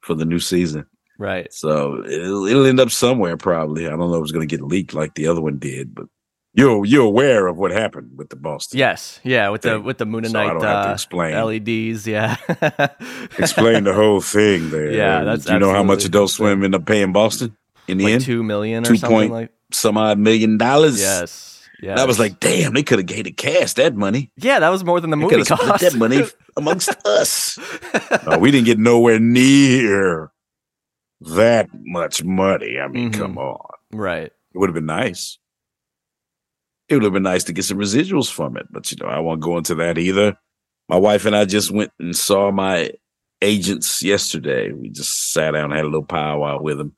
[0.00, 0.86] for the new season.
[1.18, 1.52] Right.
[1.52, 3.86] So it'll, it'll end up somewhere probably.
[3.86, 6.06] I don't know if it's going to get leaked like the other one did, but
[6.54, 8.78] you're you're aware of what happened with the Boston.
[8.78, 9.20] Yes.
[9.24, 9.48] Yeah.
[9.50, 11.34] With the with the Moon and So I don't have to uh, explain.
[11.34, 12.06] LEDs.
[12.06, 12.36] Yeah.
[13.38, 14.90] Explain the whole thing there.
[14.90, 17.56] Yeah, that's Do you know how much Adult Swim ended up paying Boston
[17.88, 18.24] in the like end?
[18.24, 19.50] two million or Two something point- like.
[19.72, 21.00] Some odd million dollars.
[21.00, 21.48] Yes.
[21.82, 21.98] Yeah.
[22.00, 24.30] I was like, damn, they could have gave the cast that money.
[24.36, 25.82] yeah, that was more than the They movie could have split cost.
[25.82, 26.22] that money
[26.56, 27.58] amongst us.
[28.26, 30.30] No, we didn't get nowhere near
[31.22, 32.78] that much money.
[32.78, 33.18] I mean, Mhm.
[33.18, 33.66] come on.
[33.92, 34.26] right.
[34.54, 35.38] It would have been nice.
[36.92, 39.18] It would have been nice to get some residuals from it, but you know, I
[39.18, 40.36] won't go into that either.
[40.90, 42.90] My wife and I just went and saw my
[43.40, 44.72] agents yesterday.
[44.72, 46.94] We just sat down and had a little powwow with them.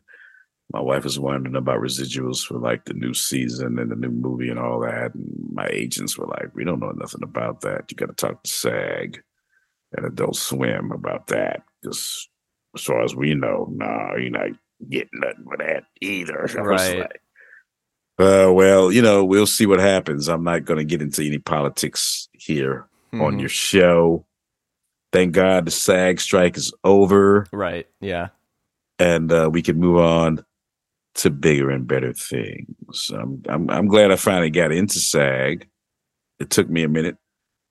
[0.72, 4.48] My wife was wondering about residuals for like the new season and the new movie
[4.48, 5.14] and all that.
[5.14, 7.84] And my agents were like, We don't know nothing about that.
[7.88, 9.22] You got to talk to SAG
[9.96, 11.62] and Adult Swim about that.
[11.80, 12.28] Because
[12.74, 14.58] as far as we know, no, you're not
[14.90, 16.48] getting nothing for that either.
[16.56, 16.98] Right.
[16.98, 17.20] like,
[18.18, 20.28] uh, well, you know, we'll see what happens.
[20.28, 23.40] I'm not going to get into any politics here on Mhm.
[23.40, 24.24] your show.
[25.12, 27.86] Thank God the SAG strike is over Right.
[28.00, 28.28] Yeah.
[28.98, 30.44] and uh, we can move on
[31.16, 33.10] to bigger and better things.
[33.12, 35.68] I'm, I'm I'm glad I finally got into SAG.
[36.40, 37.16] It took me a minute.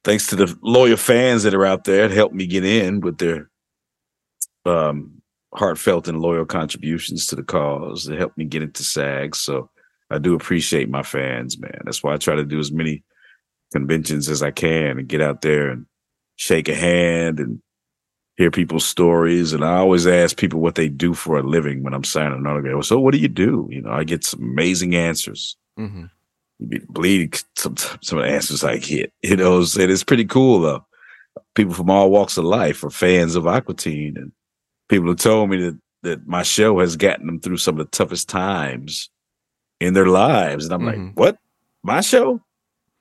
[0.06, 3.18] Thanks to the loyal fans that are out there, it helped me get in with
[3.18, 3.50] their
[4.66, 5.22] um,
[5.54, 8.08] heartfelt and loyal contributions to the cause.
[8.08, 9.36] It helped me get into SAG.
[9.36, 9.70] So
[10.10, 11.82] I do appreciate my fans, man.
[11.86, 13.04] That's why I try to do as many
[13.72, 15.86] conventions as I can and get out there and
[16.36, 17.62] shake a hand and
[18.36, 19.54] hear people's stories.
[19.54, 22.48] And I always ask people what they do for a living when I'm signing an
[22.48, 22.86] autograph.
[22.86, 23.68] So what do you do?
[23.72, 25.58] You know, I get some amazing answers.
[25.78, 26.06] hmm
[26.60, 29.12] You be bleeding some some of the answers I get.
[29.24, 30.86] You know, and it's pretty cool though.
[31.56, 34.32] People from all walks of life are fans of Aqua Teen, and
[34.88, 37.98] people have told me that that my show has gotten them through some of the
[37.98, 39.10] toughest times
[39.80, 40.66] in their lives.
[40.66, 40.86] And I'm Mhm.
[41.08, 41.38] like, what?
[41.84, 42.42] My show?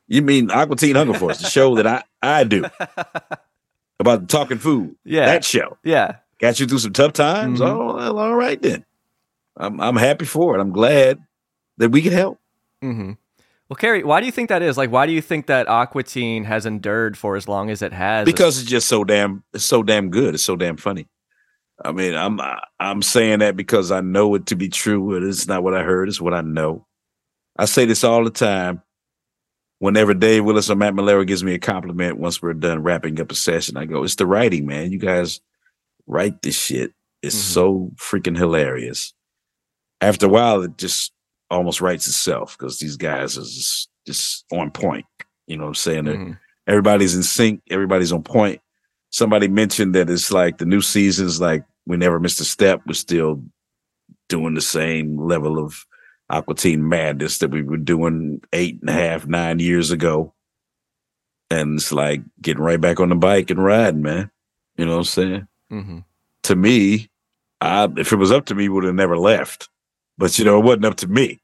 [0.09, 2.65] You mean Aqua Teen Hunger Force, the show that I I do
[4.01, 4.97] about talking food?
[5.05, 5.27] yeah.
[5.27, 6.17] That show yeah.
[6.39, 7.61] got you through some tough times.
[7.61, 7.67] Mhm.
[7.69, 8.85] Oh, well, all right then.
[9.57, 10.61] I'm I'm happy for it.
[10.61, 11.21] I'm glad
[11.79, 12.39] that we can help.
[12.83, 13.13] Mm-hmm.
[13.69, 14.77] Well, Carey, why do you think that is?
[14.77, 17.93] Like, why do you think that Aqua Teen has endured for as long as it
[17.93, 18.27] has?
[18.27, 20.35] because it's just so damn it's so damn good.
[20.35, 21.07] It's so damn funny.
[21.85, 22.41] I mean, I'm
[22.81, 25.83] I'm saying that because I know it to be true, but it's not what I
[25.83, 26.09] heard.
[26.09, 26.87] It's what I know.
[27.57, 28.83] I say this all the time.
[29.79, 33.33] Whenever Dave Willis or Matt Maiellaro gives me a compliment once we're done wrapping up
[33.33, 34.93] a session, I go, "It's the writing, man.
[34.93, 35.41] You guys
[36.07, 36.93] write this shit.
[37.21, 37.53] It's Mhm.
[37.53, 39.13] so freaking hilarious."
[40.01, 41.13] After a while, it just
[41.51, 45.07] almost writes itself because these guys are just just on point.
[45.47, 46.05] You know what I'm saying?
[46.05, 46.39] Mhm.
[46.69, 48.61] everybody's in sync, everybody's on point.
[49.11, 52.83] Somebody mentioned that it's like the new season's like we never missed a step.
[52.87, 53.45] We're still
[54.29, 55.85] doing the same level of
[56.31, 60.33] Aqua Teen madness that we were doing eight and a half, nine years ago.
[61.51, 64.31] And it's like getting right back on the bike and riding, man.
[64.77, 65.49] You know what I'm saying?
[65.71, 66.05] Mhm.
[66.45, 67.11] To me,
[67.61, 69.69] I, if it was up to me, would have never left.
[70.17, 71.42] But you know, it wasn't up to me.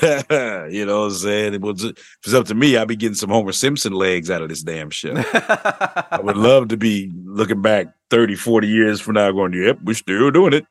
[0.70, 1.54] you know what I'm saying?
[1.54, 4.30] It was, if it was up to me, I'd be getting some Homer Simpson legs
[4.30, 5.14] out of this damn show.
[5.16, 9.94] I would love to be looking back 30, 40 years from now going, yep, we're
[9.94, 10.66] still doing it.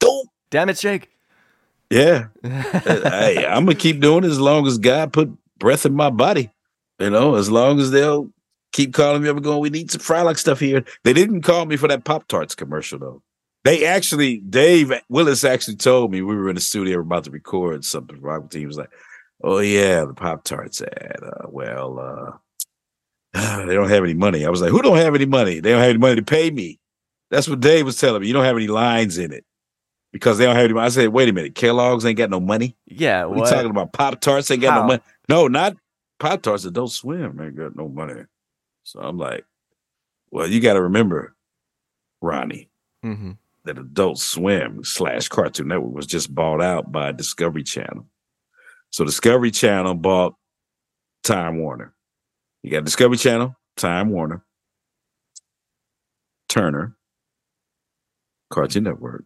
[0.00, 0.28] Don't.
[0.50, 1.10] Damn it, Jake.
[1.90, 2.28] Yeah.
[2.86, 5.94] Uh, hey, I'm going to keep doing it as long as God put breath in
[5.94, 6.52] my body.
[7.00, 8.30] You know, as long as they'll
[8.72, 10.84] keep calling me up and going, we need some Frylock stuff here.
[11.02, 13.22] They didn't call me for that Pop Tarts commercial, though.
[13.66, 17.84] They actually, Dave Willis actually told me we were in the studio about to record
[17.84, 18.68] something team.
[18.68, 18.92] Was like,
[19.42, 21.18] oh, yeah, the Pop Tarts ad.
[21.20, 21.98] Uh, well,
[23.34, 24.46] uh, they don't have any money.
[24.46, 25.58] I was like, who don't have any money?
[25.58, 26.78] They don't have any money to pay me.
[27.32, 28.28] That's what Dave was telling me.
[28.28, 29.44] You don't have any lines in it
[30.12, 30.86] because they don't have any money.
[30.86, 31.56] I said, wait a minute.
[31.56, 32.76] Kellogg's ain't got no money.
[32.86, 33.92] yeah, What, you talking about?
[33.92, 34.80] Pop Tarts ain't got How?
[34.82, 35.02] no money.
[35.28, 35.76] No, not
[36.20, 36.62] Pop Tarts.
[36.62, 38.22] that don't Swim ain't got no money.
[38.84, 39.44] So I'm like,
[40.30, 41.34] well, you got to remember,
[42.22, 42.70] Ronnie,
[43.04, 43.38] Mhm.
[43.66, 48.06] That Adult Swim slash Cartoon Network was just bought out by Discovery Channel.
[48.90, 50.34] So Discovery Channel bought
[51.22, 51.92] Time Warner.
[52.62, 54.44] You got Discovery Channel, Time Warner,
[56.48, 56.96] Turner,
[58.50, 59.24] Cartoon Network.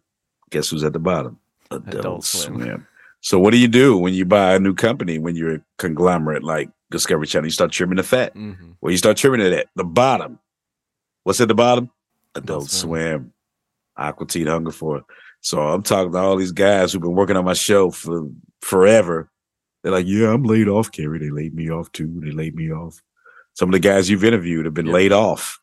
[0.49, 1.39] Guess who's at the bottom?
[1.69, 2.61] Adult, Adult Swim.
[2.61, 2.87] Swim.
[3.21, 6.43] So what do you do when you buy a new company when you're a conglomerate
[6.43, 7.45] like Discovery Channel?
[7.45, 8.35] You start trimming the fat.
[8.35, 8.75] Mhm.
[8.81, 10.39] Well, you start trimming it at the bottom.
[11.23, 11.91] What's at the bottom?
[12.33, 12.89] Adult Swim.
[12.89, 13.33] Swim.
[14.07, 14.97] Aqua Teen Hunger for.
[14.97, 15.03] It.
[15.41, 18.27] So I'm talking to all these guys who've been working on my show for
[18.61, 19.29] forever.
[19.83, 21.19] They're like, "Yeah, I'm laid off, Carey.
[21.19, 22.11] They laid me off too.
[22.23, 23.01] They laid me off."
[23.55, 24.93] Some of the guys you've interviewed have been Yeah.
[24.93, 25.59] laid off,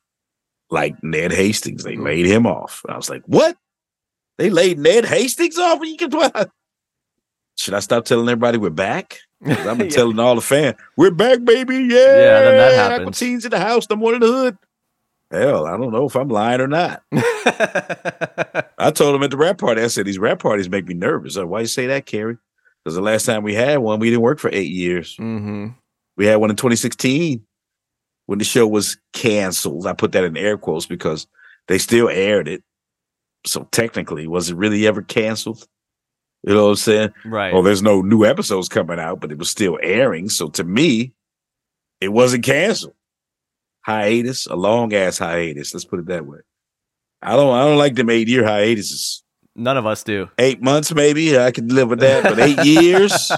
[0.70, 1.84] like Ned Hastings.
[1.84, 2.04] They Mhm.
[2.04, 2.82] laid him off.
[2.88, 3.56] I was like, "What?
[4.38, 5.80] They laid Ned Hastings off?
[5.82, 6.10] You can
[7.58, 9.18] Should I stop telling everybody we're back?
[9.44, 9.96] I've been Yeah.
[9.96, 11.76] telling all the fans, we're back, baby.
[11.76, 11.86] Yeah.
[11.88, 13.18] Yeah, then that Aqua happens.
[13.18, 13.88] Teen's in the house.
[13.88, 14.58] Number one in the hood.
[15.30, 17.02] Hell, I don't know if I'm lying or not.
[17.12, 21.34] I told him at the wrap party, I said, these wrap parties make me nervous.
[21.34, 22.38] Said, Why you say that, Carey?
[22.84, 25.16] Because the last time we had one, we didn't work for eight years.
[25.16, 25.68] hmm
[26.16, 27.44] We had one in 2016
[28.26, 29.86] when the show was canceled.
[29.86, 31.26] I put that in air quotes because
[31.66, 32.62] they still aired it.
[33.46, 35.66] So technically, was it really ever canceled?
[36.44, 37.10] You know what I'm saying?
[37.24, 37.52] Right.
[37.52, 40.28] Well, there's no new episodes coming out, but it was still airing.
[40.28, 41.12] So to me,
[42.00, 42.94] it wasn't canceled.
[43.82, 45.72] Hiatus, a long ass hiatus.
[45.72, 46.38] Let's put it that way.
[47.22, 49.22] I don't I don't like them eight year hiatuses.
[49.56, 50.28] None of us do.
[50.38, 51.36] Eight months, maybe.
[51.38, 53.32] I could live with that, but eight years?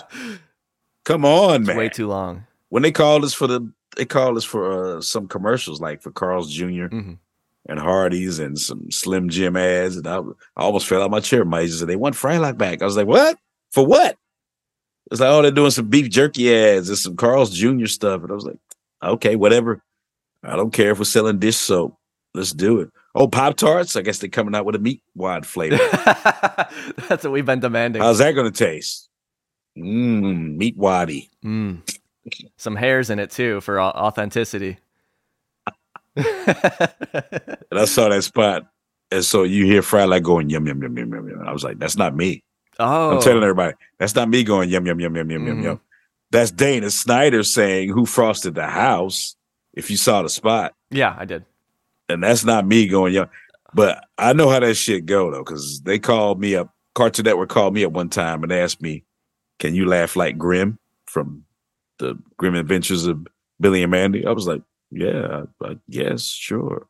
[1.04, 1.76] Come on, It's man.
[1.76, 2.44] way too long.
[2.68, 6.10] when they called us for the they called us for uh, some commercials like for
[6.12, 6.86] Carl's Jr.
[6.88, 7.18] Mhm.
[7.68, 10.22] and Hardee's and some Slim Jim ads, and I, I
[10.62, 11.44] almost fell out my chair.
[11.44, 12.82] My agent said they want Frylock back.
[12.82, 13.36] I was like, what?
[13.72, 14.16] For what?
[15.10, 17.86] It's like, oh, they're doing some beef jerky ads and some Carl's Jr.
[17.86, 18.58] stuff, and I was like,
[19.02, 19.82] okay, whatever.
[20.42, 21.96] I don't care if we're selling dish soap.
[22.34, 22.90] Let's do it.
[23.14, 23.96] Oh, Pop Tarts.
[23.96, 25.76] I guess they're coming out with a meat wad flavor.
[27.08, 28.00] That's what we've been demanding.
[28.02, 29.08] How's that going to taste?
[29.76, 31.28] Mmm, meat waddy.
[31.44, 31.80] Mm.
[32.56, 34.78] Some hairs in it too for authenticity.
[36.16, 36.26] And
[37.72, 38.66] I saw that spot.
[39.10, 41.42] And so you hear Frylock going yum yum yum yum yum yum.
[41.46, 42.44] I was like, that's not me.
[42.78, 45.80] oh, I'm telling everybody, that's not me going yum yum yum yum yum yum yum.
[46.30, 49.34] That's Dana Snyder saying who frosted the house.
[49.74, 51.44] If you saw the spot, yeah, I did.
[52.08, 53.28] and that's not me going yum.
[53.72, 56.74] But I know how that shit go though, because they called me up.
[56.94, 59.04] Cartoon Network called me up one time and asked me,
[59.60, 61.44] "Can you laugh like Grim from
[61.98, 63.26] the Grim Adventures of
[63.60, 66.88] Billy and Mandy?" I was like, "Yeah, I, I guess, sure."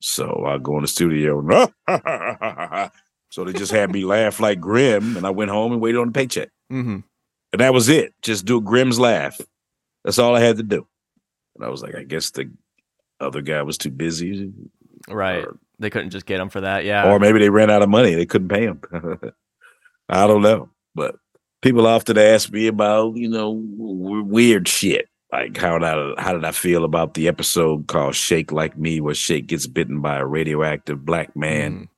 [0.00, 1.40] So I go in the studio.
[3.30, 6.08] so they just had me laugh like Grim, and I went home and waited on
[6.08, 6.50] the paycheck.
[6.68, 6.98] hmm
[7.52, 8.12] And that was it.
[8.22, 9.40] Just do Grim's laugh.
[10.04, 10.86] That's all I had to do.
[11.64, 12.50] I was like, I guess the
[13.20, 14.52] other guy was too busy.
[15.08, 15.44] Right.
[15.44, 16.84] Or, They couldn't just get him for that.
[16.84, 17.10] Yeah.
[17.10, 18.14] or maybe they ran out of money.
[18.14, 18.80] They couldn't pay him.
[20.08, 20.68] I don't know.
[20.94, 21.16] But
[21.60, 25.08] people often ask me about, you know, weird shit.
[25.32, 29.00] Like how did I, how did I feel about the episode called "Shake Like Me,"
[29.00, 31.88] where Shake gets bitten by a radioactive black man Mm.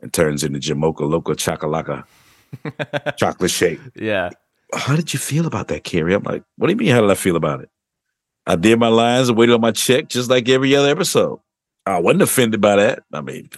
[0.00, 2.04] and turns into Jamocha Loco Chakalaka
[3.18, 3.78] chocolate shake.
[3.94, 4.30] Yeah.
[4.72, 6.14] How did you feel about that, Carey?
[6.14, 6.88] I'm like, what do you mean?
[6.94, 7.68] How did I feel about it?
[8.46, 11.40] I did my lines and waited on my check just like every other episode.
[11.86, 13.02] I wasn't offended by that.
[13.12, 13.48] I mean,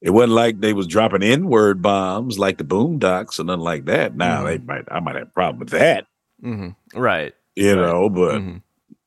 [0.00, 4.16] it wasn't like they was dropping N-word bombs like the Boondocks or nothing like that.
[4.16, 6.06] Now they might I might have a problem with that,
[6.42, 7.34] hmm Right.
[7.56, 7.76] you Right.
[7.80, 8.62] know, but Mhm.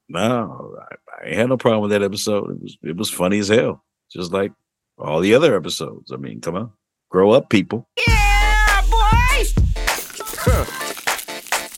[0.09, 2.51] no, I, I ain't had no problem with that episode.
[2.51, 3.83] It was it was funny as hell.
[4.11, 4.51] Just like
[4.97, 6.11] all the other episodes.
[6.11, 6.71] I mean, come on.
[7.09, 7.87] Grow up, people.
[8.07, 9.53] Yeah, boys!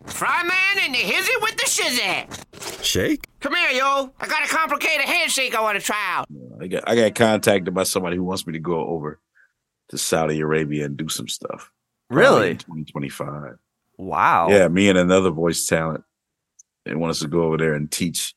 [0.08, 2.84] Fry man and the hizzy with the shizzy.
[2.84, 3.28] Shake?
[3.39, 4.12] Come here, yo.
[4.20, 6.28] I got a complicated handshake I want to try out.
[6.62, 9.20] I got I got contacted by somebody who wants me to go over
[9.89, 11.72] to Saudi Arabia and do some stuff.
[12.10, 12.56] Really?
[12.56, 13.58] 2025.
[13.98, 14.50] Wow.
[14.50, 16.04] Yeah, me and another voice talent.
[16.86, 18.34] They want us to go over there and teach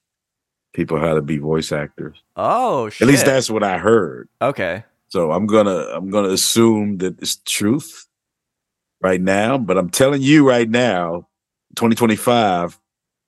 [0.75, 2.23] people how to be voice actors.
[2.37, 3.03] Oh shit.
[3.03, 4.29] At least that's what I heard.
[4.43, 4.85] okay.
[5.09, 8.07] So I'm gonna I'm gonna assume that it's truth
[9.01, 9.59] right now.
[9.59, 11.27] But I'm telling you right now,
[11.77, 12.79] 2025.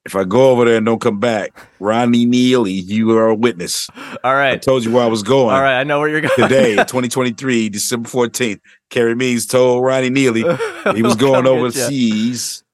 [0.04, 3.88] If I go over there and don't come back, Ronnie Neely, you are a witness.
[4.24, 4.54] All right.
[4.54, 5.54] I told you where I was going.
[5.54, 5.78] All right.
[5.78, 6.34] I know where you're going.
[6.34, 8.58] Today, 2023, December 14th,
[8.90, 10.40] Carey Means told Ronnie Neely
[10.94, 11.58] he was going come get ya.
[11.58, 12.64] overseas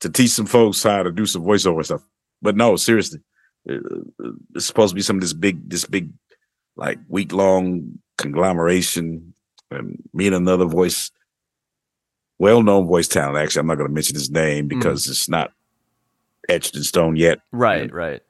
[0.00, 2.02] to teach some folks how to do some voiceover stuff.
[2.40, 3.20] But no, seriously,
[3.68, 3.76] uh,
[4.54, 6.10] it's supposed to be some of this big, this big,
[6.76, 9.34] like week long conglomeration.
[9.70, 11.10] And me and another voice,
[12.38, 13.36] well known voice talent.
[13.38, 14.34] Actually, I'm not going to mention his Mm.
[14.34, 15.52] name because it's not
[16.48, 17.40] etched in stone yet.
[17.52, 17.92] Right.
[17.92, 18.22] Right.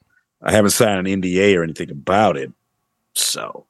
[0.43, 2.53] I haven't signed an NDA or anything about it.
[3.15, 3.67] So,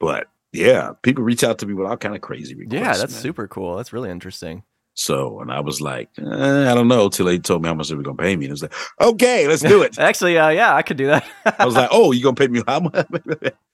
[0.00, 2.80] but yeah, people reach out to me with all kind of crazy requests.
[2.80, 3.22] Yeah, that's man.
[3.22, 3.76] super cool.
[3.76, 4.62] That's really interesting.
[4.94, 6.22] So, and I was like, eh,
[6.70, 8.46] I don't know, till they told me how much they were gonna pay me.
[8.46, 9.98] And it was like, okay, let's do it.
[9.98, 11.26] Actually, uh, yeah, I could do that.
[11.58, 12.94] I was like, oh, you gonna pay me how much?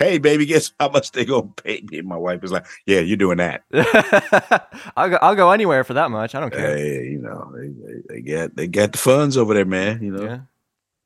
[0.00, 2.00] hey, baby, guess how much they gonna pay me?
[2.00, 3.62] My wife is like, yeah, you're doing that.
[4.96, 5.18] I'll go.
[5.22, 6.34] I'll go anywhere for that much.
[6.34, 6.76] I don't care.
[6.76, 10.02] Hey, you know, they, they, they got they got the funds over there, man.
[10.02, 10.38] You know, Yeah.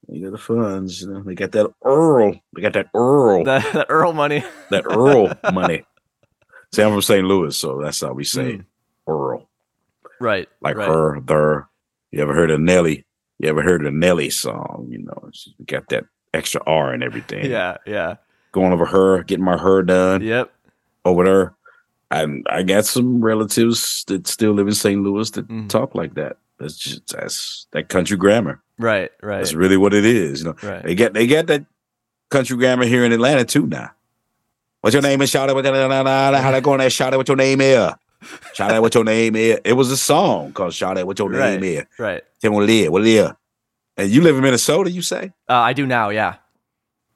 [0.09, 1.02] they got the funds.
[1.02, 2.40] You know, they got that Earl.
[2.54, 3.44] They got that Earl.
[3.44, 4.42] The, the Earl money.
[4.70, 5.85] that Earl money.
[6.72, 7.24] See, I'm from St.
[7.26, 8.64] Louis, so that's how we say Mm.
[9.07, 9.48] Earl.
[10.20, 10.48] Right.
[10.62, 10.88] Like right.
[10.88, 11.68] her, their.
[12.11, 13.04] You ever heard of Nelly?
[13.38, 14.87] You ever heard of Nelly song?
[14.88, 17.50] You know, it's got that extra R and everything.
[17.50, 17.76] Yeah.
[17.87, 18.16] Yeah.
[18.55, 20.49] Going over her, getting my hair done Yep.
[21.05, 21.55] over there.
[22.12, 25.03] And I got some relatives that still live in St.
[25.03, 25.69] Louis that Mhm.
[25.69, 26.37] talk like that.
[26.61, 28.62] That's just that's that country grammar.
[28.79, 29.11] Right.
[29.21, 29.38] Right.
[29.38, 30.40] That's really what it is.
[30.43, 30.85] You know, right.
[30.85, 31.64] they get they get that
[32.31, 33.90] country grammar here in Atlanta too now.
[34.83, 36.90] What's your name is Shout out what how they going there?
[36.90, 37.90] Shout out what your name is.
[38.53, 39.59] Shout out what your name is.
[39.64, 41.61] It was a song called Shout out what your Right.
[41.61, 41.85] name is.
[41.99, 42.23] Right.
[42.40, 42.88] Tell me what it is.
[42.90, 43.31] What it is.
[43.97, 45.33] And you live in Minnesota, you say?
[45.49, 46.11] Uh, I do now.
[46.11, 46.35] Yeah.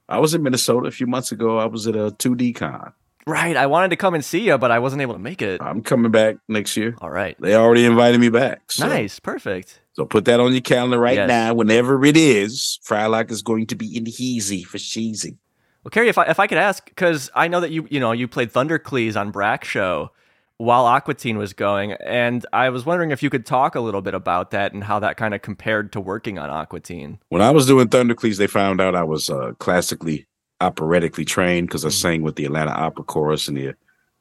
[0.09, 1.59] I was in Minnesota a few months ago.
[1.59, 2.93] I was at a 2D con.
[3.27, 3.57] Right.
[3.57, 5.61] I wanted to come and see you, but I wasn't able to make it.
[5.61, 6.97] I'm coming back next year.
[7.03, 7.37] All right.
[7.39, 8.73] They already invited me back.
[8.73, 9.21] So, Nice.
[9.21, 9.81] Perfect.
[9.93, 11.29] So put that on your calendar right Yes.
[11.29, 11.53] now.
[11.53, 15.37] Whenever it is, Frylock is going to be in Heezy for cheesy.
[15.85, 18.13] Well, Carey, if I if I could ask, because I know that you you know
[18.13, 20.11] you played Thundercleese on Brak Show
[20.59, 24.03] while Aqua Teen was going, and I was wondering if you could talk a little
[24.03, 27.19] bit about that and how that kind of compared to working on Aqua Teen.
[27.29, 30.27] When I was doing Thundercleese, they found out I was uh, classically
[30.61, 33.75] operatically trained because I sang with the Atlanta Opera Chorus and the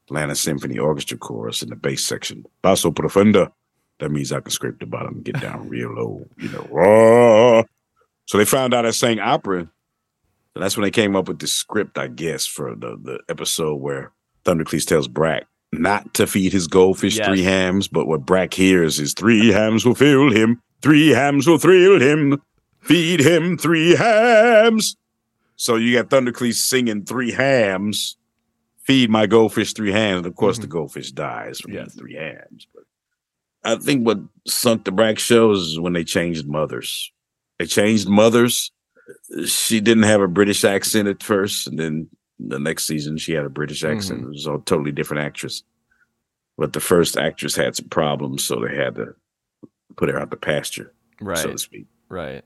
[0.06, 2.46] Atlanta Symphony Orchestra Chorus in the bass section.
[2.62, 3.52] Basso profundo.
[4.00, 7.66] That means I can scrape the bottom and get down real low, you know.
[8.28, 9.62] So they found out I sang opera.
[9.62, 13.76] And that's when they came up with the script, I guess, for the, the episode
[13.76, 14.12] where
[14.44, 15.48] Thundercleese tells Brak
[15.80, 17.28] not to feed his goldfish Yes.
[17.28, 21.58] three hams, but what Brak hears is three hams will fill him, three hams will
[21.58, 22.42] thrill him,
[22.82, 24.96] feed him three hams.
[25.56, 28.18] So you got Thundercleese singing three hams,
[28.84, 30.18] feed my goldfish three hams.
[30.20, 30.72] And of course, the mm-hmm.
[30.72, 31.96] goldfish dies from Yes.
[31.96, 32.68] three hams.
[32.74, 32.84] But
[33.64, 37.12] I think what sunk the Brak shows is when they changed mothers.
[37.60, 38.72] They changed mothers.
[39.46, 42.10] She didn't have a British accent at first, and then
[42.40, 43.98] the next season she had a British mm-hmm.
[43.98, 44.24] accent.
[44.24, 45.64] It was a totally different actress.
[46.58, 49.16] But the first actress had some problems, so they had to
[49.96, 51.38] put her out the pasture, Right.
[51.38, 51.86] so to speak.
[52.10, 52.44] Right.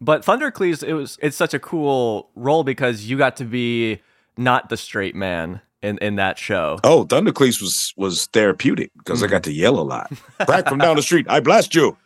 [0.00, 4.00] But Thundercleese, it was it's such a cool role because you got to be
[4.36, 6.78] not the straight man in, in that show.
[6.82, 9.46] Oh, Thundercleese was was therapeutic because I got mm.
[9.46, 10.12] to yell a lot.
[10.46, 11.96] Crack from down the street, I blast you.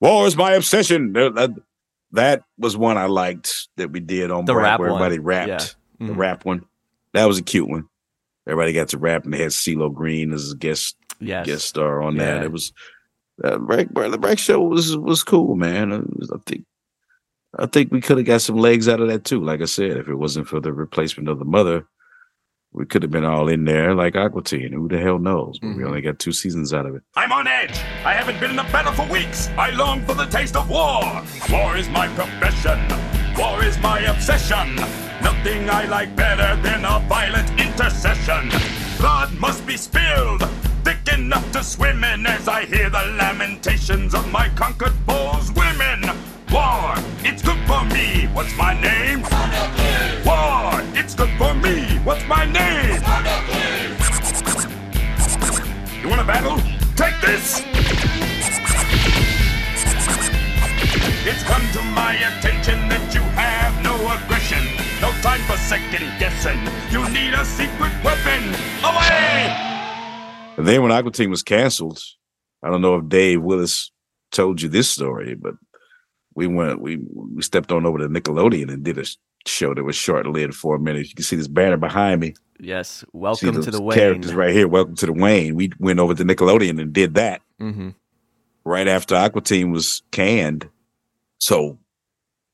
[0.00, 1.12] War is my obsession.
[2.12, 5.00] That, was one I liked that we did on The rap where one.
[5.00, 5.76] everybody rapped.
[6.00, 6.06] Yeah.
[6.08, 6.16] The Mhm.
[6.16, 6.64] rap one.
[7.12, 7.84] That was a cute one.
[8.48, 11.46] Everybody got to rap and they had CeeLo Green as a guest Yes.
[11.46, 12.42] guest star on that.
[12.42, 12.72] It was
[13.38, 15.90] that Brak, the Brak show was was cool, man.
[16.16, 16.64] Was- I think
[17.58, 19.42] I think we could have got some legs out of that too.
[19.42, 21.84] Like I said, if it wasn't for the replacement of the mother,
[22.72, 24.72] we could have been all in there like Aqua Teen.
[24.72, 25.58] Who the hell knows?
[25.58, 25.86] But we Mhm.
[25.88, 27.02] only got two seasons out of it.
[27.16, 27.76] I'm on edge.
[28.04, 29.48] I haven't been in a battle for weeks.
[29.58, 31.02] I long for the taste of war.
[31.50, 32.78] War is my profession.
[33.40, 34.76] War is my obsession.
[35.22, 38.50] Nothing I like better than a violent intercession.
[38.98, 40.46] Blood must be spilled,
[40.84, 46.02] thick enough to swim in as I hear the lamentations of my conquered foes' women.
[46.52, 46.92] War,
[47.24, 48.28] it's good for me.
[48.34, 49.22] What's my name?
[50.26, 51.96] War, it's good for me.
[52.04, 53.00] What's my name?
[56.02, 56.58] You want a battle?
[56.94, 58.29] Take this!
[61.22, 64.64] It's come to my attention that you have no aggression.
[65.02, 66.58] No time for second guessing.
[66.90, 68.42] You need a secret weapon.
[68.82, 69.54] Away!
[70.56, 72.00] And then when Aqua Teen was canceled,
[72.62, 73.90] I don't know if Dave Willis
[74.32, 75.54] told you this story, but
[76.34, 79.04] we went we we stepped on over to Nickelodeon and did a
[79.46, 81.08] show that was short lived for a minute.
[81.08, 82.34] You can see this banner behind me.
[82.58, 83.00] Yes.
[83.00, 83.98] See Welcome to the Wayne.
[83.98, 84.68] characters right here.
[84.68, 85.54] Welcome to the Wayne.
[85.54, 87.90] We went over to Nickelodeon and did that hmm
[88.64, 90.68] right after Aqua Teen was canned.
[91.40, 91.78] So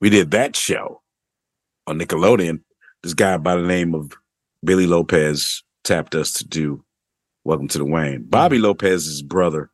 [0.01, 1.03] we did that show
[1.87, 2.61] on Nickelodeon.
[3.03, 4.12] This guy by the name of
[4.64, 6.82] Billy Lopez tapped us to do
[7.45, 8.24] Welcome to the Wayne.
[8.24, 9.70] Bobby Lopez's brother.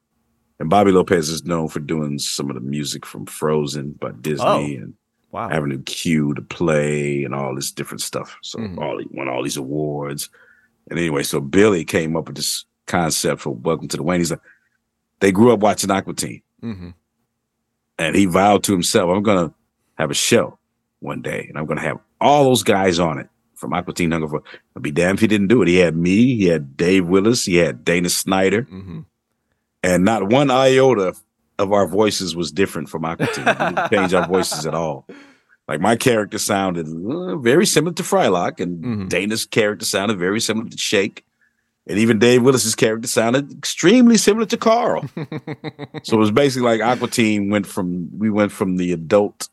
[0.58, 4.44] And Bobby Lopez is known for doing some of the music from Frozen by Disney
[4.46, 4.82] Oh.
[4.82, 4.94] and
[5.30, 5.48] Wow.
[5.48, 8.36] Avenue Q to play and all this different stuff.
[8.42, 8.76] So Mhm.
[8.78, 10.28] all he won all these awards.
[10.90, 14.20] And anyway, so Billy came up with this concept for Welcome to the Wayne.
[14.20, 14.40] He's like,
[15.20, 16.90] they grew up watching Aqua Teen hmm
[18.03, 19.53] and he vowed to himself, I'm gonna
[19.98, 20.59] have a show
[21.00, 24.28] one day, and I'm gonna have all those guys on it from Aqua Teen Hunger
[24.28, 24.44] Force.
[24.76, 25.68] I'd be damned if he didn't do it.
[25.68, 29.00] He had me, he had Dave Willis, he had Dana Snyder, hmm
[29.84, 31.12] and not one iota
[31.59, 33.44] of our voices was different from Aqua Teen.
[33.44, 35.07] We didn't change our voices at all.
[35.66, 39.09] Like my character sounded uh, very similar to Frylock, and Mhm.
[39.09, 41.24] Dana's character sounded very similar to Shake,
[41.87, 45.05] and even Dave Willis's character sounded extremely similar to Carl.
[46.05, 49.49] So it was basically like Aqua Teen went from we went from the adult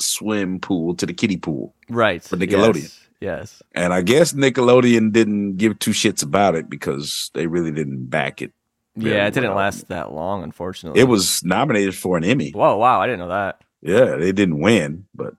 [0.00, 1.74] swim pool to the kiddie pool.
[1.90, 2.22] Right.
[2.22, 2.82] For Nickelodeon.
[2.84, 3.08] Yes.
[3.20, 3.62] yes.
[3.74, 8.40] And I guess Nickelodeon didn't give two shits about it because they really didn't back
[8.40, 8.52] it.
[8.96, 9.58] Yeah, it didn't well.
[9.58, 11.00] last that long, unfortunately.
[11.00, 12.50] It was nominated for an Emmy.
[12.50, 13.00] Whoa, wow!
[13.00, 13.62] I didn't know that.
[13.82, 15.34] Yeah, they didn't win, but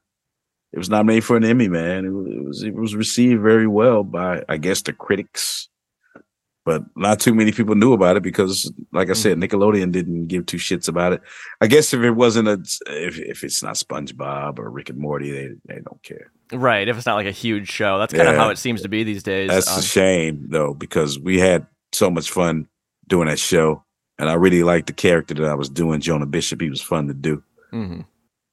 [0.72, 2.06] it was nominated for an Emmy, man.
[2.06, 5.68] It was, it was received very well by I guess the critics.
[6.64, 10.46] But not too many people knew about it because, like I said, Nickelodeon didn't give
[10.46, 11.22] two shits about it.
[11.60, 15.32] I guess if it wasn't a, if if it's not SpongeBob or Rick and Morty,
[15.32, 16.32] they they don't care.
[16.54, 16.88] Right.
[16.88, 19.04] If it's not like a huge show, that's kind of how it seems to be
[19.04, 19.50] these days.
[19.50, 22.68] That's Um, a shame though, because we had so much fun
[23.08, 23.84] doing that show,
[24.20, 26.62] and I really liked the character that I was doing, Jonah Bishop.
[26.62, 27.42] He was fun to do.
[27.74, 28.06] mhm.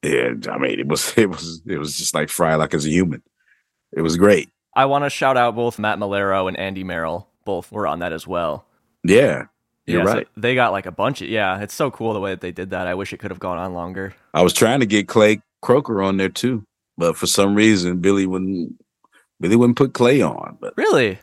[0.02, 3.22] Yeah, I mean, it was it was it was just like Frylock as a human.
[3.92, 4.48] It was great.
[4.74, 7.28] I want to shout out both Matt Maiellaro and Andy Merrill.
[7.49, 8.66] Both were on that as well.
[9.05, 9.46] Yeah,
[9.86, 10.28] you're yeah, so right.
[10.36, 11.59] they got like a bunch of yeah.
[11.62, 12.86] It's so cool the way that they did that.
[12.86, 14.14] I wish it could have gone on longer.
[14.34, 16.62] I was trying to get Clay Croker on there too,
[16.99, 18.74] but for some reason Billy wouldn't.
[19.40, 21.20] Billy wouldn't put Clay on, but Really?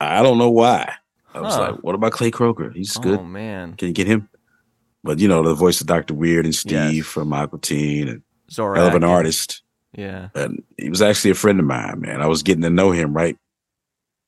[0.00, 0.94] I don't know why.
[1.34, 1.60] I was Huh.
[1.72, 2.70] like, "What about Clay Croker?
[2.70, 3.18] He's oh, good.
[3.20, 4.30] Oh man, Can you get him?"
[5.04, 7.06] But you know, the voice of Doctor Weird and Steve Yes.
[7.06, 8.76] from Aqua Teen and Zorak.
[8.78, 9.60] hell of an artist.
[9.94, 10.28] Yeah.
[10.34, 12.22] and he was actually a friend of mine, man.
[12.22, 13.36] I was getting to know him right,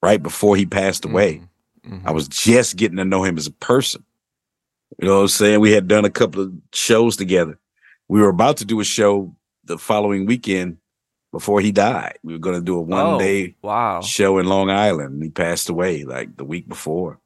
[0.03, 1.43] right before he passed away.
[1.87, 2.03] Mhm.
[2.05, 4.05] I was just getting to know him as a person.
[5.01, 5.61] You know what I'm saying?
[5.61, 7.59] We had done a couple of shows together.
[8.09, 9.35] We were about to do a show
[9.65, 10.79] the following weekend
[11.31, 12.19] before he died.
[12.23, 14.01] We were going to do a one day Wow.
[14.01, 15.23] show in Long Island.
[15.23, 17.21] He passed away like the week before.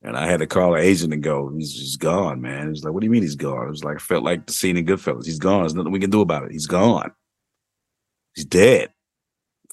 [0.00, 2.68] And I had to call an agent and go, he's, he's gone, man.
[2.72, 3.66] He's like, what do you mean he's gone?
[3.66, 5.26] It was like, I felt like the scene in Goodfellas.
[5.26, 5.62] He's gone.
[5.62, 6.52] There's nothing we can do about it.
[6.52, 7.10] He's gone.
[8.34, 8.92] He's dead.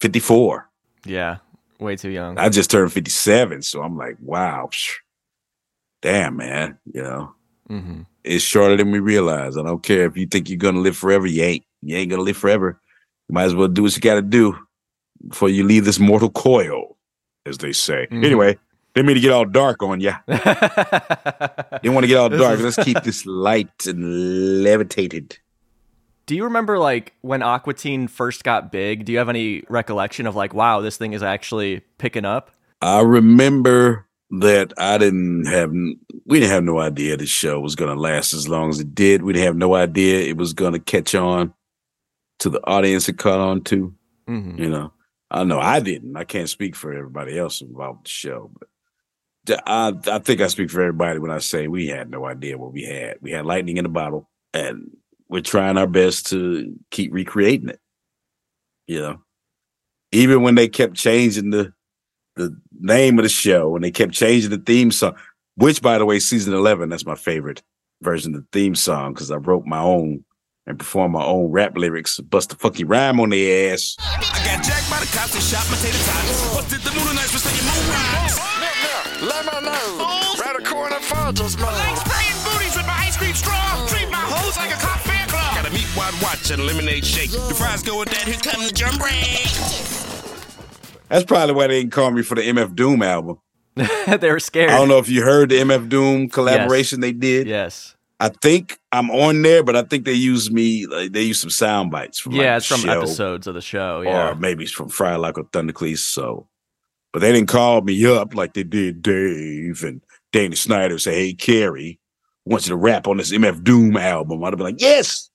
[0.02, 0.68] 54.
[1.06, 1.38] Yeah.
[1.80, 2.38] Way too young.
[2.38, 3.62] I just turned 57.
[3.62, 4.70] So I'm like, wow.
[6.02, 6.78] Damn, man.
[6.92, 7.36] You know,
[7.68, 9.56] hmm it's shorter than we realize.
[9.56, 11.28] I don't care if you think you're going to live forever.
[11.28, 11.64] You ain't.
[11.84, 12.82] You ain't going to live forever.
[13.30, 14.58] You might as well do what you got to do
[15.28, 16.98] before you leave this mortal coil,
[17.46, 18.08] as they say.
[18.12, 18.26] Mhm.
[18.26, 18.58] Anyway,
[18.96, 20.18] didn't mean to get all dark on ya.
[20.28, 22.60] Didn't want to get all dark.
[22.62, 25.38] Let's keep this light and levitated.
[26.26, 29.06] Do you remember like when Aqua Teen first got big?
[29.06, 32.52] Do you have any recollection of like, wow, this thing is actually picking up?
[32.82, 37.94] I remember that I didn't have, we didn't have no idea the show was going
[37.94, 39.22] to last as long as it did.
[39.22, 41.54] We didn't have no idea it was going to catch on
[42.40, 43.94] to the audience it caught on to.
[44.28, 44.94] hmm You know,
[45.30, 46.18] I know I didn't.
[46.18, 48.52] I can't speak for everybody else about the show,
[49.46, 52.58] but I, I think I speak for everybody when I say we had no idea
[52.58, 53.18] what we had.
[53.22, 54.90] We had lightning in a bottle, and
[55.30, 57.80] we're trying our best to keep recreating it.
[58.88, 59.22] You know,
[60.12, 61.74] even when they kept changing the
[62.36, 65.16] the name of the show and they kept changing the theme song,
[65.56, 67.64] which, by the way, season eleven that's my favorite
[68.02, 70.24] version of the theme song because I wrote my own
[70.68, 73.96] and performed my own rap lyrics, bust a fucking rhyme on their ass.
[74.00, 76.54] I got jacked by the cops and shot my tater tots.
[76.54, 78.38] Busted the noodle knives for saying moon rocks.
[79.22, 80.36] Let me know.
[80.42, 81.70] Right a corner for just move.
[81.70, 83.86] Spraying booties with my ice cream straw.
[83.88, 85.15] Treat my hoes like a cop
[85.76, 87.32] meat wad watch and lemonade shake.
[87.32, 88.24] The fries go with that.
[88.24, 89.44] Here come the drum break.
[91.10, 93.40] That's probably why they didn't call me for the MF Doom album.
[93.76, 94.70] they were scared.
[94.72, 97.46] I don't know if you heard the MF Doom collaboration they did.
[97.48, 97.96] Yes.
[98.22, 100.86] I think I'm on there, but I think they used me.
[100.88, 103.62] Like, they used some sound bites from Yeah, like, it's from show, episodes of the
[103.62, 104.02] show.
[104.02, 104.30] Yeah.
[104.30, 105.98] or maybe it's from Friday Like a Thundercleese.
[105.98, 106.48] So,
[107.12, 110.02] but they didn't call me up like they did Dave and
[110.32, 110.98] Danny Snyder.
[110.98, 112.00] Say, "Hey, Carey,
[112.48, 115.30] I want you to rap on this MF Doom album." I'd have been like, "Yes,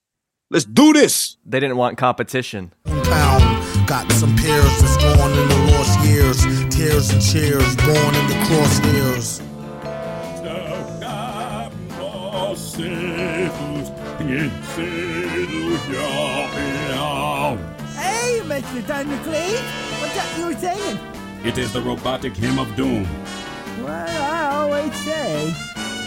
[0.50, 2.72] let's do this." They didn't want competition.
[2.84, 3.86] Pound.
[3.86, 6.42] Got some peers that's gone in the lost years.
[6.68, 9.42] Tears and cheers, born in the crosshairs.
[17.96, 18.82] Hey, Mr.
[18.82, 19.62] Thundercleese,
[20.00, 20.98] what's that you were saying?
[21.44, 23.06] It is the robotic hymn of doom.
[23.82, 25.54] Well, I always say,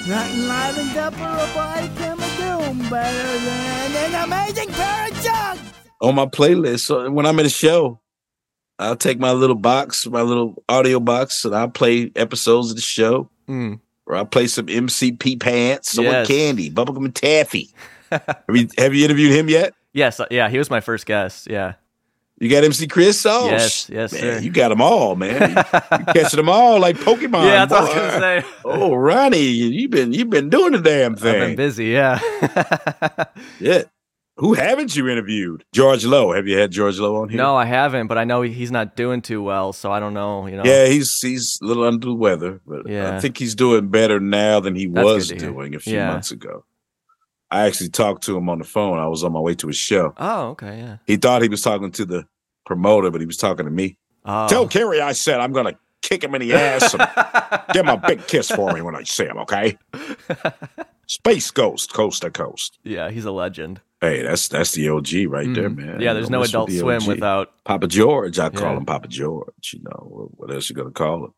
[0.07, 5.61] nothing livens up a robotic hymn doom better than an amazing pair of jugs.
[6.01, 6.81] on my playlist.
[6.81, 7.99] So when I'm in a show,
[8.79, 12.81] I'll take my little box, my little audio box, and I'll play episodes of the
[12.81, 13.29] show.
[13.47, 13.79] Mm.
[14.05, 16.27] Or I'll play some MC Pee Pants, some Yes.
[16.27, 17.69] candy, bubblegum and taffy.
[18.11, 19.73] have, you, have you interviewed him yet?
[19.93, 20.19] Yes.
[20.19, 20.49] uh, Yeah.
[20.49, 21.47] He was my first guest.
[21.49, 21.73] Yeah.
[22.43, 23.25] You got MC Chris?
[23.25, 24.39] Oh, Yes, yes, man, sir.
[24.39, 25.49] You got them all, man.
[25.51, 27.45] you catching them all like Pokemon.
[27.45, 27.65] yeah.
[27.65, 28.47] That's what I was gonna say.
[28.65, 31.35] Oh, Ronnie, you've been you've been doing the damn thing.
[31.41, 31.85] I've been busy.
[31.87, 32.19] Yeah.
[33.59, 33.83] Yeah.
[34.37, 35.63] Who haven't you interviewed?
[35.73, 36.33] George Lowe.
[36.33, 37.37] Have you had George Lowe on here?
[37.37, 40.47] no, I haven't, but I know he's not doing too well, so I don't know.
[40.47, 40.63] You know.
[40.65, 43.15] Yeah, he's he's a little under the weather, but Yeah.
[43.15, 45.53] I think he's doing better now than he That's was good to hear.
[45.53, 46.07] doing a few Yeah.
[46.11, 46.65] months ago.
[47.51, 48.97] I actually talked to him on the phone.
[48.97, 50.15] I was on my way to his show.
[50.17, 50.47] Oh.
[50.49, 50.79] Okay.
[50.79, 50.97] Yeah.
[51.05, 52.25] He thought he was talking to the
[52.65, 53.97] promoter, but he was talking to me.
[54.25, 54.47] Oh.
[54.47, 57.07] Tell Carey I said I'm gonna kick him in the ass and
[57.73, 59.77] give him a big kiss for me when I see him, okay?
[61.07, 62.79] Space Ghost, coast to coast.
[62.83, 63.09] yeah.
[63.09, 63.81] He's a legend.
[64.01, 65.77] Hey, that's that's the OG right there, Mhm.
[65.77, 65.99] man.
[66.01, 66.13] Yeah.
[66.13, 67.07] There's no Adult Swim OG.
[67.07, 67.51] without.
[67.65, 68.39] Papa George.
[68.39, 68.77] I call Yeah.
[68.77, 69.73] him Papa George.
[69.73, 71.33] You know, what else you gonna call him?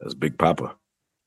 [0.00, 0.76] That's Big Papa.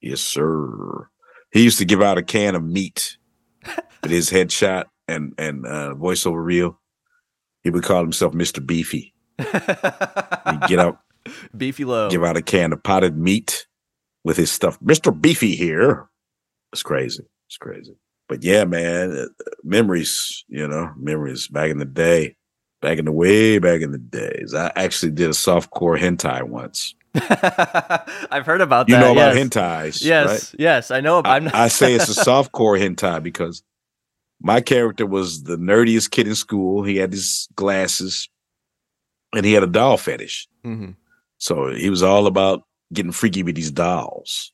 [0.02, 1.10] Yes, sir.
[1.52, 3.18] He used to give out a can of meat
[4.02, 6.80] with his headshot and and uh, voiceover reel.
[7.64, 8.66] He would call himself Mr.
[8.66, 9.14] Beefy.
[10.68, 11.00] Get out,
[11.58, 12.10] Beefy low.
[12.10, 13.68] give out a can of potted meat
[14.24, 14.80] with his stuff.
[14.80, 15.12] Mr.
[15.20, 16.08] Beefy here.
[16.74, 17.24] It's crazy.
[17.48, 17.96] It's crazy.
[18.30, 19.26] But yeah, man, uh,
[19.64, 20.44] memories.
[20.48, 22.36] You know, memories back in the day.
[22.82, 26.96] Back in the way back in the days, I actually did a softcore hentai once.
[28.32, 29.02] I've heard about You that.
[29.02, 29.46] know about yes.
[29.50, 30.28] hentais, Yes.
[30.28, 30.60] right?
[30.60, 30.90] Yes.
[30.90, 31.20] I know.
[31.20, 33.62] About, I, not, I say it's a softcore hentai because
[34.42, 36.84] my character was the nerdiest kid in school.
[36.84, 38.30] He had his glasses,
[39.34, 40.48] and he had a doll fetish.
[40.66, 40.96] Mhm.
[41.38, 42.64] So he was all about
[42.94, 44.52] getting freaky with these dolls.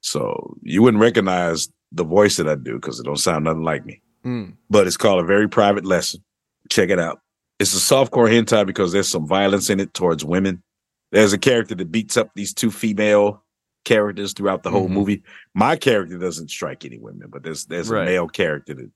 [0.00, 3.84] So you wouldn't recognize the voice that I do because it don't sound nothing like
[3.84, 4.02] me.
[4.24, 4.54] Mm.
[4.70, 6.22] But it's called a very private lesson.
[6.70, 7.20] Check it out.
[7.58, 10.62] It's a softcore hentai because there's some violence in it towards women.
[11.10, 13.42] There's a character that beats up these two female
[13.84, 14.92] characters throughout the whole Mhm.
[14.92, 15.22] movie.
[15.54, 18.02] My character doesn't strike any women, but there's there's Right.
[18.02, 18.90] a male character that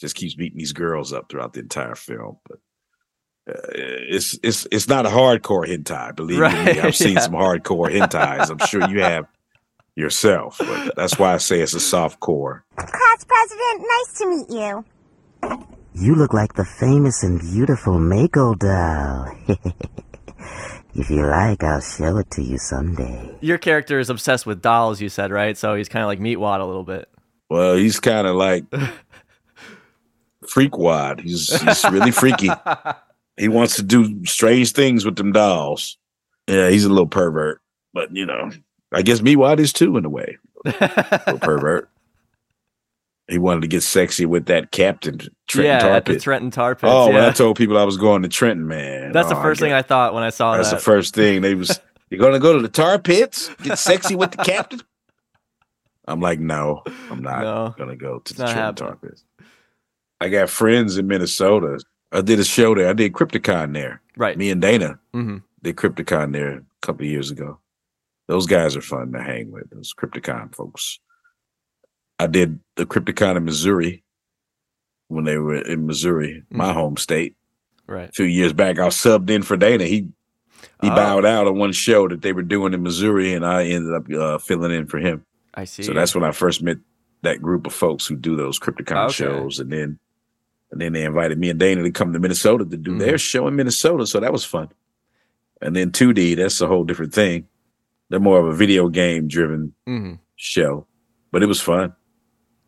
[0.00, 2.38] just keeps beating these girls up throughout the entire film.
[2.48, 2.58] But
[3.48, 6.14] uh, it's it's it's not a hardcore hentai.
[6.14, 7.20] Believe Right, me, I've seen yeah.
[7.20, 8.50] some hardcore hentais.
[8.50, 9.26] I'm sure you have
[9.96, 10.58] yourself.
[10.58, 12.64] But that's why I say it's a soft core.
[12.76, 14.84] Class president, nice to meet you.
[15.94, 19.34] You look like the famous and beautiful Mako doll.
[20.94, 23.36] if you like, I'll show it to you someday.
[23.40, 25.00] Your character is obsessed with dolls.
[25.00, 27.08] You said right, so he's kind of like Meatwad a little bit.
[27.50, 28.64] Well, he's kind of like
[30.44, 31.20] freakwad.
[31.20, 32.50] He's he's really freaky.
[33.38, 35.96] He wants to do strange things with them dolls.
[36.46, 37.60] Yeah, he's a little pervert,
[37.92, 38.50] but you know,
[38.92, 40.38] I guess Meatwad is too in a way.
[40.64, 41.88] Little pervert.
[43.28, 46.74] He wanted to get sexy with that captain Trenton yeah, Tar at the Trenton Tar
[46.74, 46.90] Pits.
[46.90, 47.22] Oh, when.
[47.22, 49.12] I told people I was going to Trenton, man.
[49.12, 50.76] That's the oh, first thing I thought when I saw That's that.
[50.76, 51.78] That's the first thing they was.
[52.10, 54.80] You're gonna go to the tar pits, get sexy with the captain.
[56.08, 59.24] I'm like, no, I'm not No, gonna go to the Trenton tar pits.
[60.18, 61.78] I got friends in Minnesota.
[62.12, 62.88] I did a show there.
[62.88, 64.00] I did Crypticon there.
[64.16, 64.36] right.
[64.38, 67.58] Me and Dana hmm did Crypticon there a couple of years ago.
[68.28, 69.68] Those guys are fun to hang with.
[69.70, 71.00] Those Crypticon folks.
[72.20, 74.04] I did the Crypticon in Missouri
[75.08, 77.34] when they were in Missouri, my home state.
[77.86, 78.08] Right.
[78.08, 79.84] A few years back, I subbed in for Dana.
[79.84, 80.08] He
[80.80, 80.94] he Oh.
[80.94, 84.10] bowed out on one show that they were doing in Missouri, and I ended up
[84.12, 85.24] uh, filling in for him.
[85.54, 85.82] I see.
[85.84, 86.78] So that's when I first met
[87.22, 89.12] that group of folks who do those Crypticon Okay.
[89.14, 89.98] shows, and then
[90.70, 92.98] and then they invited me and Dana to come to Minnesota to do Mm-hmm.
[93.00, 94.06] their show in Minnesota.
[94.06, 94.68] So that was fun.
[95.62, 97.46] And then 2D, that's a whole different thing.
[98.10, 100.86] They're more of a video game driven hmm show,
[101.32, 101.94] but it was fun.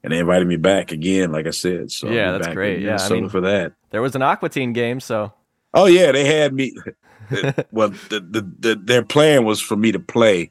[0.03, 1.91] And they invited me back again, like I said.
[1.93, 2.81] So Yeah, that's great.
[2.81, 3.75] Yeah, I mean- for that.
[3.91, 5.33] There was an Aqua Teen game, so
[5.75, 6.75] Oh yeah, they had me.
[7.71, 10.51] well, the, the, the their plan was for me to play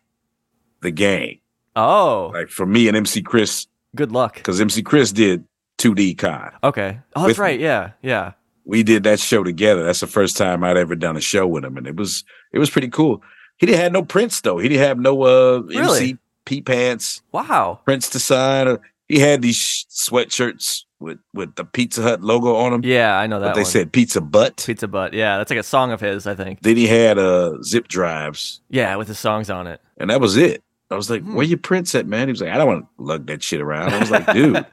[0.82, 1.40] the game,
[1.76, 4.36] oh, like for me and MC Chris, good luck.
[4.36, 5.44] because MC Chris did
[5.80, 6.52] 2D Con.
[6.64, 7.00] Okay.
[7.16, 7.60] Oh, that's right.
[7.60, 8.34] Yeah, yeah.
[8.66, 9.84] we did that show together.
[9.84, 12.24] That's the first time I'd ever done a show with him, and it was
[12.54, 13.24] it was pretty cool.
[13.58, 14.60] He didn't have no prints though.
[14.60, 16.00] He didn't have no uh Really?
[16.12, 17.80] MC Pee Pants Wow.
[17.86, 18.78] Prints to sign.
[19.08, 23.40] He had these sweatshirts with with the Pizza Hut logo on them, Yeah, I know
[23.40, 23.48] that.
[23.50, 23.72] but they one.
[23.72, 24.64] said Pizza Butt.
[24.66, 25.14] Pizza Butt.
[25.14, 26.62] Yeah, that's like a song of his, I think.
[26.62, 29.82] Then he had uh zip drives, Yeah, with the songs on it.
[29.98, 30.64] and that was it.
[30.92, 31.36] I was like, Hmm.
[31.36, 33.62] "Where your Prince at, man?" He was like, "I don't want to lug that shit
[33.62, 34.66] around." I was like, "Dude,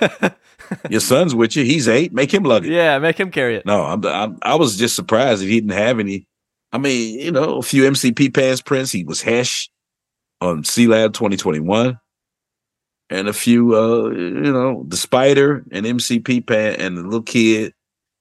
[0.90, 1.64] your son's with you.
[1.64, 2.12] He's eight.
[2.12, 3.66] Make him lug it." Yeah, make him carry it.
[3.66, 6.26] No, I'm, I'm I was just surprised that he didn't have any.
[6.72, 8.92] I mean, you know, a few MC Pee Pants prints.
[8.92, 9.70] He was Hesh
[10.40, 11.98] on C Lab 2021,
[13.10, 17.22] and a few, uh, you know, the Spider and MC Pee Pant and the little
[17.22, 17.74] kid.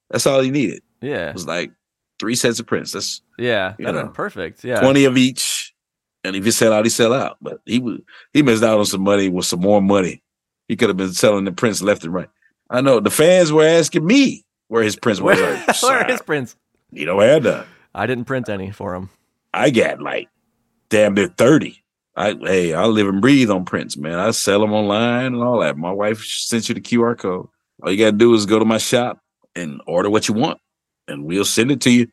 [0.10, 0.82] That's all he needed.
[1.02, 1.72] Yeah, It was like
[2.20, 2.92] three sets of prints.
[2.92, 3.76] That's yeah.
[3.80, 4.64] You That'd know, been perfect.
[4.64, 4.82] Yeah.
[4.82, 5.59] twenty of each.
[6.24, 7.38] And if he sell out, he sell out.
[7.42, 8.00] But he was
[8.34, 10.22] he missed out on some money with some more money.
[10.68, 12.30] He could have been selling the prints left and right.
[12.70, 15.32] I know the fans were asking me where his prints were.
[15.32, 16.56] Was Where, like, where are his prints?
[16.92, 17.66] you know, had none.
[17.96, 19.10] I didn't print any for him.
[19.54, 20.28] I got like
[20.90, 21.82] damn near 30.
[22.16, 24.20] I hey, I live and breathe on prints, man.
[24.20, 25.78] I sell them online and all that.
[25.78, 27.48] My wife sent you the QR code.
[27.82, 29.22] All you gotta do is go to my shop
[29.56, 30.60] and order what you want,
[31.08, 32.08] and we'll send it to you.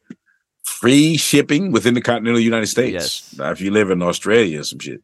[0.67, 2.93] Free shipping within the continental United States.
[2.93, 3.35] Yes.
[3.39, 5.01] Now, if you live in Australia or some shit,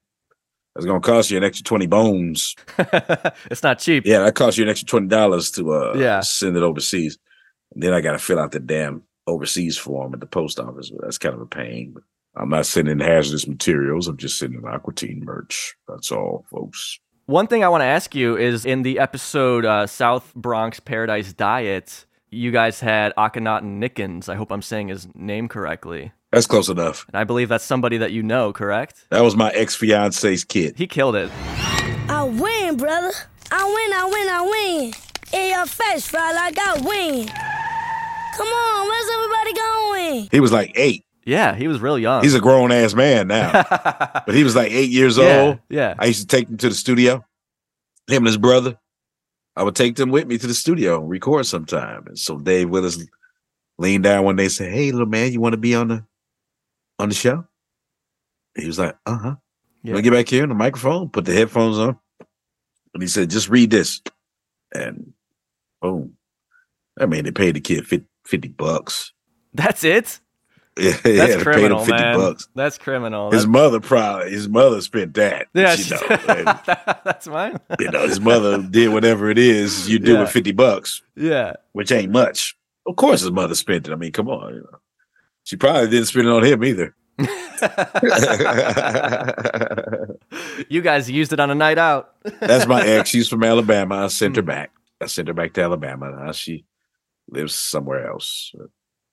[0.74, 2.54] that's gonna cost you an extra 20 bones.
[3.50, 4.04] it's not cheap.
[4.04, 6.20] Yeah, that costs you an extra twenty dollars to uh Yeah.
[6.20, 7.16] send it overseas.
[7.74, 10.90] And then I gotta fill out the damn overseas form at the post office.
[11.00, 11.92] That's kind of a pain.
[11.94, 12.02] But
[12.34, 14.08] I'm not sending hazardous materials.
[14.08, 15.74] I'm just sending Aqua Teen merch.
[15.88, 16.98] That's all, folks.
[17.26, 21.32] One thing I want to ask you is in the episode uh, South Bronx Paradise
[21.32, 24.28] Diet, you guys had Akhenaten Nickens.
[24.28, 26.12] I hope I'm saying his name correctly.
[26.32, 27.04] That's close enough.
[27.08, 29.04] And I believe that's somebody that you know, correct?
[29.10, 30.74] That was my ex fiance's kid.
[30.78, 31.30] He killed it.
[32.08, 33.12] I win, brother.
[33.50, 34.92] I win, I win, I win.
[35.40, 37.28] In your face, fella, like I win.
[38.36, 40.28] Come on, where's everybody going?
[40.30, 41.04] He was like eight.
[41.24, 42.22] Yeah, he was real young.
[42.22, 43.52] He's a grown ass man now.
[44.26, 45.58] but he was like eight years Yeah, old.
[45.68, 45.94] yeah.
[45.98, 47.24] I used to take him to the studio.
[48.08, 48.78] Him and his brother.
[49.56, 52.06] I would take them with me to the studio and record sometime.
[52.06, 53.04] And so Dave Willis
[53.78, 56.04] leaned down one day and said, Hey little man, you want to be on the
[56.98, 57.44] on the show?
[58.56, 59.36] He was like, uh-huh.
[59.82, 59.94] Yeah.
[59.94, 61.98] Me get back here on the microphone, put the headphones on.
[62.94, 64.00] And he said, just read this.
[64.74, 65.12] And
[65.80, 66.16] boom.
[67.00, 69.12] I mean, they paid the kid 50, 50 bucks.
[69.54, 70.20] That's it?
[70.78, 72.16] Yeah, That's yeah, they paid him criminal, 50 man.
[72.16, 72.48] bucks.
[72.54, 73.30] That's criminal.
[73.30, 75.48] His That- mother probably, his mother spent that.
[75.54, 76.58] yeah, know,
[77.04, 77.58] that's mine.
[77.78, 80.20] you know, his mother did whatever it is you do Yeah.
[80.20, 81.54] with 50 bucks, yeah.
[81.72, 82.56] which ain't much.
[82.86, 83.92] Of course his mother spent it.
[83.92, 84.54] I mean, come on.
[84.54, 84.78] You know.
[85.44, 86.94] She probably didn't spend it on him either.
[90.68, 92.14] You guys used it on a night out.
[92.40, 93.10] That's my ex.
[93.10, 94.04] She's from Alabama.
[94.04, 94.48] I sent her hmm.
[94.48, 94.70] back.
[95.00, 96.10] I sent her back to Alabama.
[96.10, 96.64] Now she
[97.28, 98.52] lives somewhere else.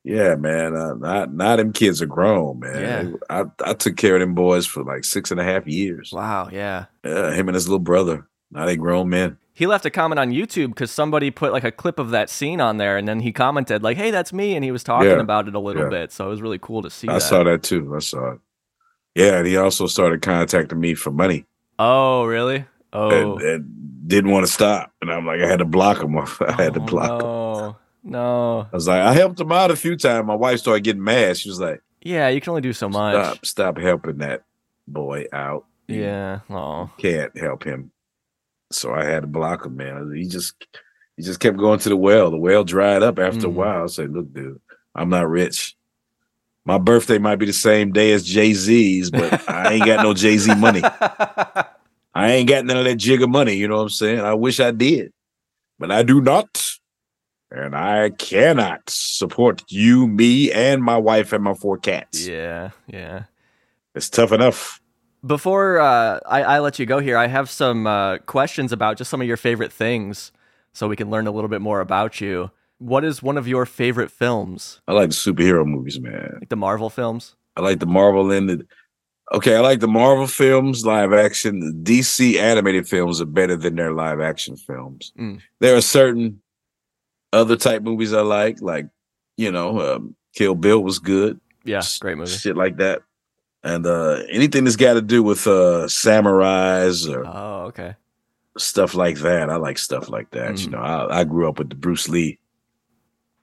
[0.10, 0.76] Yeah, man.
[0.76, 3.12] Uh, not not them kids are grown, man.
[3.12, 3.18] Yeah.
[3.30, 6.12] I I took care of them boys for like six and a half years.
[6.12, 6.86] Wow, yeah.
[7.06, 8.28] Yeah, him and his little brother.
[8.52, 9.38] Now they grown men.
[9.54, 12.60] He left a comment on YouTube because somebody put like a clip of that scene
[12.62, 15.20] on there, and then he commented like, "Hey, that's me," and he was talking Yeah,
[15.20, 15.90] about it a little yeah.
[15.90, 16.12] bit.
[16.12, 17.08] So it was really cool to see.
[17.08, 17.22] I that.
[17.22, 17.94] saw that too.
[17.96, 18.40] I saw it.
[19.16, 21.46] Yeah, and he also started contacting me for money
[21.78, 22.66] Oh, really?
[22.94, 24.92] Oh, and, and didn't want to stop.
[25.02, 26.18] And I'm like, I had to block him.
[26.18, 27.76] I had to block him.
[28.10, 28.68] No.
[28.72, 30.26] I was like, I helped him out a few times.
[30.28, 31.38] My wife started getting mad.
[31.38, 33.16] She was like, Yeah, you can only do so much.
[33.16, 34.44] Stop, stop helping that
[34.88, 35.66] boy out.
[35.88, 36.40] You Yeah.
[36.50, 37.92] Oh, can't help him.
[38.72, 40.12] So I had to block him, man.
[40.16, 40.54] He just
[41.18, 42.32] he just kept going to the well.
[42.32, 43.54] The well dried up after a Mhm.
[43.54, 43.84] while.
[43.84, 44.60] I said, look, dude,
[44.96, 45.76] I'm not rich.
[46.66, 50.14] My birthday might be the same day as Jay Z's, but I ain't got no
[50.14, 50.82] Jay Z money.
[52.14, 53.54] I ain't got none of that Jigga money.
[53.56, 54.20] You know what I'm saying?
[54.20, 55.12] I wish I did,
[55.80, 56.64] but I do not.
[57.52, 62.28] And I cannot support you, me, and my wife and my four cats.
[62.28, 63.24] yeah, yeah.
[63.96, 64.80] It's tough enough
[65.26, 69.10] Before uh, I, I let you go here, I have some uh, questions about just
[69.10, 70.32] some of your favorite things
[70.74, 72.52] so we can learn a little bit more about you.
[72.78, 74.80] What is one of your favorite films?
[74.88, 76.38] I like the superhero movies, man.
[76.40, 77.36] Like the Marvel films?
[77.58, 78.66] I like the Marvel and the
[79.34, 79.58] okay.
[79.58, 81.60] I like the Marvel films, live action.
[81.60, 85.12] The DC animated films are better than their live action films.
[85.20, 85.42] Mm.
[85.60, 86.42] There are certain
[87.34, 88.88] other type movies I like, like
[89.38, 91.40] you know, um, Kill Bill was good.
[91.64, 92.32] Yeah, great movie.
[92.32, 93.02] Shit like that,
[93.64, 97.96] and uh anything that's got to do with uh samurais or Oh, okay.
[98.58, 99.50] stuff like that.
[99.50, 100.54] I like stuff like that.
[100.54, 100.64] Mm.
[100.66, 102.40] You know, I, I grew up with the Bruce Lee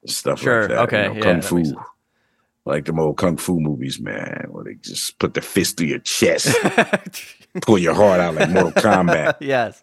[0.07, 0.79] stuff Sure, like that.
[0.81, 1.63] okay, you know, kung that fu,
[2.65, 5.99] like them old kung fu movies, man, where they just put the fist through your
[6.01, 6.57] chest,
[7.63, 9.83] pull your heart out like Mortal Kombat, yes.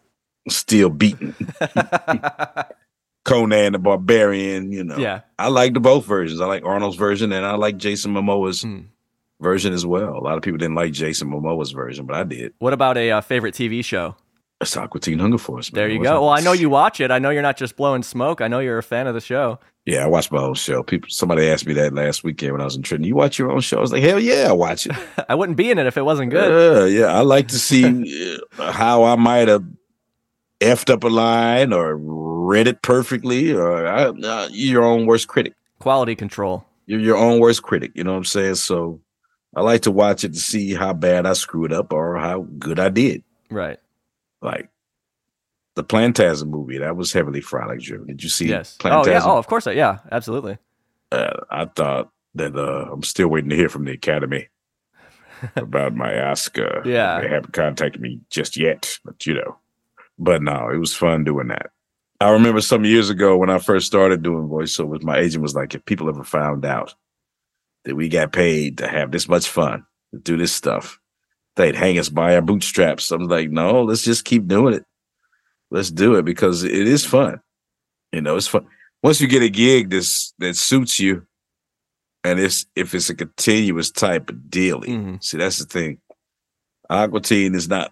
[0.49, 1.33] still beating.
[3.25, 4.97] Conan the Barbarian, you know.
[4.97, 5.21] Yeah.
[5.39, 6.41] I like the both versions.
[6.41, 8.79] I like Arnold's version and I like Jason Momoa's Hmm.
[9.39, 10.17] version as well.
[10.17, 12.53] A lot of people didn't like Jason Momoa's version, but I did.
[12.59, 14.15] What about a uh, favorite TV show?
[14.61, 15.71] It's Aqua Teen Hunger Force.
[15.73, 15.77] Man.
[15.79, 16.21] There you What's go.
[16.21, 17.11] Well, I know you watch it.
[17.11, 18.39] I know you're not just blowing smoke.
[18.39, 19.59] I know you're a fan of the show.
[19.85, 20.81] Yeah, I watch my own show.
[20.83, 23.05] People, somebody asked me that last weekend when I was in Trenton.
[23.05, 23.77] You watch your own show?
[23.79, 24.93] I was like, hell yeah, I watch it.
[25.29, 26.93] I wouldn't be in it if it wasn't good.
[26.93, 27.07] Yeah, yeah.
[27.07, 29.65] I like to see uh, how I might have
[30.63, 33.51] effed up a line or read it perfectly.
[33.53, 34.13] Or uh,
[34.51, 35.53] you're your own worst critic.
[35.79, 36.65] Quality control.
[36.85, 37.91] You're your own worst critic.
[37.95, 38.55] You know what I'm saying?
[38.55, 38.99] So
[39.55, 42.79] I like to watch it to see how bad I screwed up or how good
[42.79, 43.23] I did.
[43.49, 43.79] Right.
[44.41, 44.69] Like
[45.75, 48.07] the Plantasm movie, that was heavily Frylock driven.
[48.07, 48.77] Did you see Yes.
[48.79, 49.07] Plantasm?
[49.07, 49.21] Oh yeah.
[49.23, 49.67] Oh, of course.
[49.67, 49.99] I, yeah.
[50.11, 50.57] Absolutely.
[51.11, 54.49] uh, I thought that uh, I'm still waiting to hear from the Academy
[55.55, 56.81] about my Oscar.
[56.85, 57.21] Yeah.
[57.21, 59.57] they haven't contacted me just yet, but you know.
[60.17, 61.71] But no, it was fun doing that.
[62.19, 65.75] I remember some years ago when I first started doing voiceovers, my agent was like,
[65.75, 66.95] "If people ever found out
[67.83, 70.99] that we got paid to have this much fun, to do this stuff,
[71.55, 74.85] they'd hang us by our bootstraps." I was like, "No, let's just keep doing it.
[75.71, 77.41] Let's do it because it is fun.
[78.11, 78.67] You know, it's fun.
[79.01, 81.25] Once you get a gig that's that suits you,
[82.23, 84.89] and it's if it's a continuous type of dealing.
[84.91, 85.15] Mm-hmm.
[85.19, 85.99] See, that's the thing.
[86.89, 87.91] Aqua Teen is not.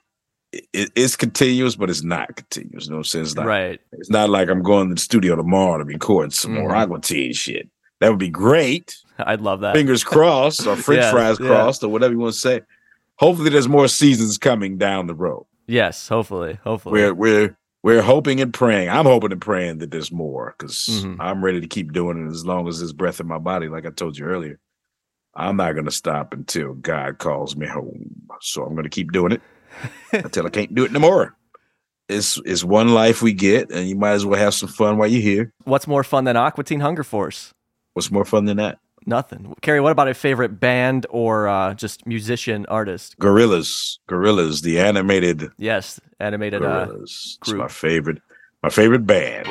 [0.53, 2.85] It, it's continuous, but it's not continuous.
[2.85, 3.25] You know what I'm saying?
[3.25, 3.79] It's not, Right.
[3.93, 6.75] It's not like I'm going to the studio tomorrow to record some more Mhm.
[6.77, 7.69] Aqua Teen shit.
[8.01, 8.97] That would be great.
[9.19, 9.73] I'd love that.
[9.75, 11.47] Fingers crossed, or French Yeah, fries yeah.
[11.47, 12.61] crossed, or whatever you want to say.
[13.17, 15.45] Hopefully, there's more seasons coming down the road.
[15.67, 16.07] Yes.
[16.09, 16.59] Hopefully.
[16.63, 16.93] Hopefully.
[17.01, 18.89] We're we're we're hoping and praying.
[18.89, 21.17] I'm hoping and praying that there's more because Mhm.
[21.19, 23.69] I'm ready to keep doing it as long as there's breath in my body.
[23.69, 24.59] Like I told you earlier,
[25.33, 28.15] I'm not going to stop until God calls me home.
[28.41, 29.41] So I'm going to keep doing it
[30.13, 31.35] until I can't do it no more.
[32.09, 35.07] It's it's one life we get, and you might as well have some fun while
[35.07, 35.53] you're here.
[35.63, 37.53] What's more fun than Aqua Teen Hunger Force?
[37.93, 38.79] What's more fun than that?
[39.05, 39.53] Nothing.
[39.61, 43.17] Carey, what about a favorite band or uh, just musician artist?
[43.19, 46.63] Gorillaz, Gorillaz, the animated Yes, animated.
[46.63, 47.37] Uh, Gorillaz.
[47.41, 48.21] it's my favorite,
[48.61, 49.47] my favorite band.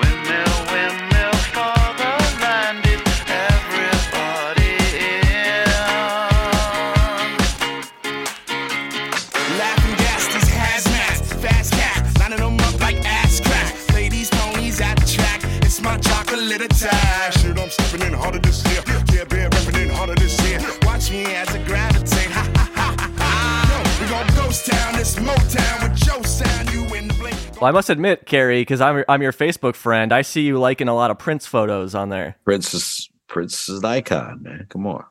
[27.61, 30.13] Well, I must admit, Carey, because I'm I'm your Facebook friend.
[30.15, 32.37] I see you liking a lot of Prince photos on there.
[32.45, 34.67] Prince is Prince is an icon, man.
[34.71, 35.05] Come on,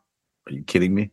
[0.48, 1.12] are you kidding me?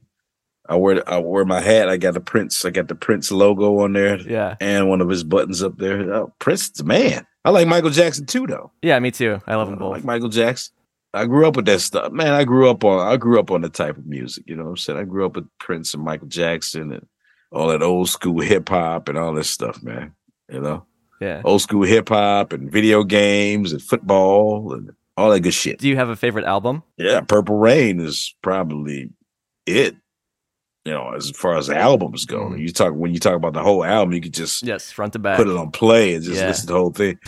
[0.66, 1.90] I wear I wear my hat.
[1.90, 2.64] I got the Prince.
[2.64, 4.18] I got the Prince logo on there.
[4.18, 4.56] Yeah.
[4.60, 6.10] and one of his buttons up there.
[6.12, 7.26] Oh, Prince, man.
[7.44, 8.72] I like Michael Jackson too, though.
[8.82, 9.40] Yeah, me too.
[9.46, 9.92] I love them I both.
[9.92, 10.72] like Michael Jackson.
[11.12, 12.32] I grew up with that stuff, man.
[12.32, 14.44] I grew up on I grew up on the type of music.
[14.46, 14.98] You know what I'm saying?
[14.98, 17.06] I grew up with Prince and Michael Jackson and
[17.52, 20.14] all that old school hip hop and all this stuff, man.
[20.50, 20.86] You know,
[21.20, 21.42] Yeah.
[21.44, 25.78] old school hip hop and video games and football and all that good shit.
[25.78, 26.82] Do you have a favorite album?
[26.98, 29.10] Yeah, Purple Rain is probably
[29.66, 29.96] it.
[30.84, 32.58] You know, as far as albums go, mm-hmm.
[32.58, 35.18] you talk when you talk about the whole album, you could just Yes, front to
[35.18, 35.36] back.
[35.36, 36.46] put it on play and just Yeah.
[36.46, 37.18] listen to the whole thing.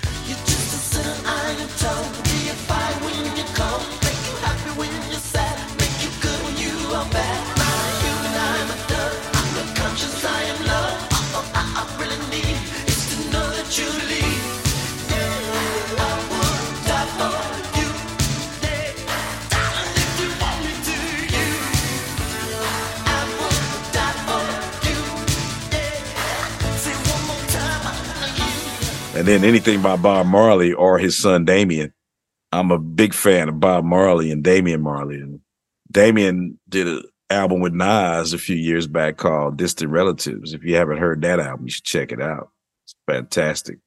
[29.18, 31.92] And then anything by Bob Marley or his son Damian.
[32.52, 35.16] I'm a big fan of Bob Marley and Damian Marley.
[35.16, 35.40] And
[35.90, 40.54] Damian did an album with Nas a few years back called Distant Relatives.
[40.54, 42.50] If you haven't heard that album, you should check it out.
[42.84, 43.78] It's fantastic.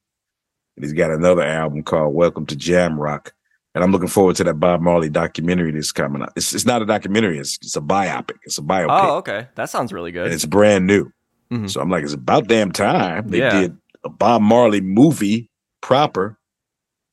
[0.75, 3.31] And he's got another album called Welcome to Jamrock.
[3.73, 6.33] And I'm looking forward to that Bob Marley documentary that's coming out.
[6.35, 8.35] It's, it's not a documentary, it's, it's a biopic.
[8.43, 8.87] It's a biopic.
[9.01, 9.47] Oh, okay.
[9.55, 10.25] That sounds really good.
[10.25, 11.09] And it's brand new.
[11.51, 11.69] Mhm.
[11.69, 13.29] So I'm like, it's about damn time.
[13.29, 13.61] They Yeah.
[13.61, 15.49] did a Bob Marley movie
[15.81, 16.37] proper,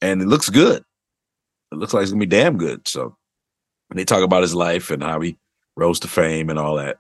[0.01, 0.85] and it looks good.
[1.73, 2.87] It looks like it's gonna be damn good.
[2.89, 3.17] So
[3.91, 5.39] and they talk about his life and how he
[5.77, 6.99] rose to fame and all that.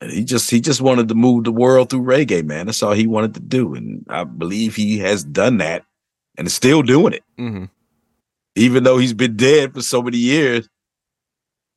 [0.00, 2.66] And he just he just wanted to move the world through reggae, man.
[2.66, 3.74] That's all he wanted to do.
[3.74, 5.84] And I believe he has done that
[6.36, 7.22] and is still doing it.
[7.36, 7.64] hmm
[8.56, 10.68] Even though he's been dead for so many years.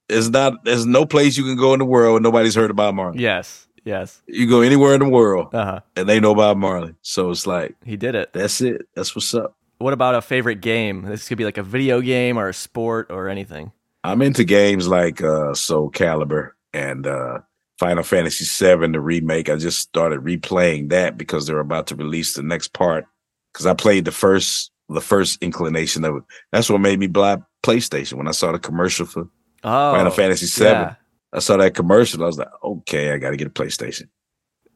[0.09, 2.93] There's not there's no place you can go in the world and nobody's heard about
[2.93, 3.21] Marley.
[3.21, 3.67] Yes.
[3.86, 4.21] Yes.
[4.27, 5.79] You go anywhere in the world Uh huh.
[5.95, 6.95] and they know about Marley.
[7.03, 8.33] So it's like He did it.
[8.33, 8.88] that's it.
[8.95, 9.55] That's what's up.
[9.77, 11.03] What about a favorite game?
[11.03, 13.71] This could be like a video game or a sport or anything.
[14.03, 17.39] I'm into games like uh Soul Calibur and uh
[17.77, 19.49] Final Fantasy VII, the remake.
[19.49, 23.05] I just started replaying that because they're about to release the next part.
[23.53, 26.23] Because I played the first the first inclination of it.
[26.51, 29.27] That's what made me buy PlayStation when I saw the commercial for
[29.63, 30.69] Oh, Final Fantasy VII.
[30.69, 30.95] yeah.
[31.36, 32.23] I saw that commercial.
[32.23, 34.07] I was like, okay, I got to get a PlayStation.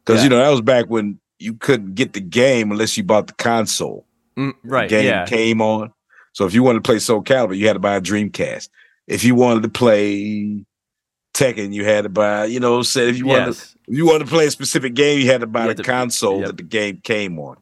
[0.06, 0.24] Because Yeah.
[0.26, 3.34] you know that was back when you couldn't get the game unless you bought the
[3.34, 4.06] console.
[4.38, 4.90] Mm, right.
[4.90, 5.26] the game yeah.
[5.26, 5.92] came on.
[6.34, 8.70] So if you wanted to play Soul Calibur, you had to buy a Dreamcast.
[9.08, 10.64] If you wanted to play
[11.34, 13.72] Tekken, you had to buy, you know, said if you wanted Yes.
[13.74, 15.84] to, if you wanted to play a specific game, you had to buy You the
[15.84, 16.48] to- console yep.
[16.48, 17.58] that the game came on.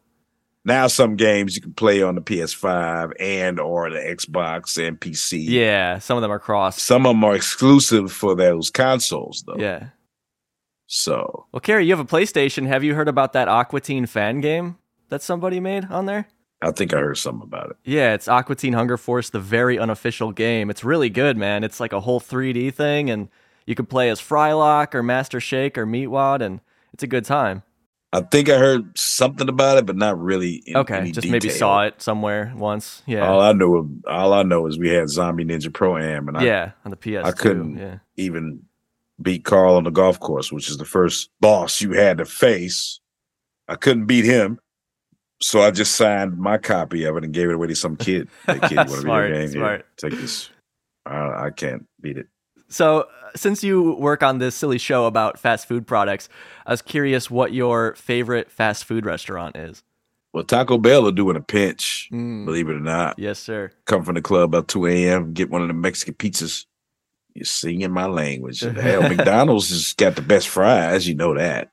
[0.67, 5.45] Now some games you can play on the PS5 and or the Xbox and PC.
[5.47, 5.97] Yeah.
[5.99, 6.81] Some of them are cross.
[6.81, 9.55] Some of them are exclusive for those consoles though.
[9.57, 9.87] Yeah.
[10.85, 12.67] So Well, Carey, you have a PlayStation.
[12.67, 16.27] Have you heard about that Aqua Teen fan game that somebody made on there?
[16.61, 17.77] I think I heard something about it.
[17.85, 20.69] Yeah, it's Aqua Teen Hunger Force, the very unofficial game.
[20.69, 21.63] It's really good, man.
[21.63, 23.29] It's like a whole 3D thing, and
[23.65, 26.59] you can play as Frylock or Master Shake or Meatwad, and
[26.93, 27.63] it's a good time.
[28.13, 30.63] I think I heard something about it, but not really.
[30.65, 33.03] In Okay, any just maybe saw it somewhere once.
[33.05, 36.37] Yeah, All I know, all I know is we had Zombie Ninja Pro Am, and
[36.37, 37.25] I, yeah, on the PS.
[37.25, 38.63] I couldn't Yeah, even
[39.21, 42.99] beat Carl on the golf course, which is the first boss you had to face.
[43.67, 44.59] I couldn't beat him,
[45.41, 48.29] so I just signed my copy of it and gave it away to some kid.
[48.45, 49.59] Hey, kid, you want a Smart, video game?
[49.61, 50.49] Here, take this.
[51.05, 52.27] I, I can't beat it.
[52.69, 56.27] So, since you work on this silly show about fast food products,
[56.65, 59.83] I was curious what your favorite fast food restaurant is.
[60.33, 62.45] Well, Taco Bell will do in a pinch, Mm.
[62.45, 63.17] believe it or not.
[63.17, 63.71] Yes, sir.
[63.85, 66.65] Come from the club about 2 a.m., get one of the Mexican pizzas.
[67.33, 68.59] You're singing my language.
[68.61, 71.07] Hell, McDonald's has got the best fries.
[71.07, 71.71] You know that.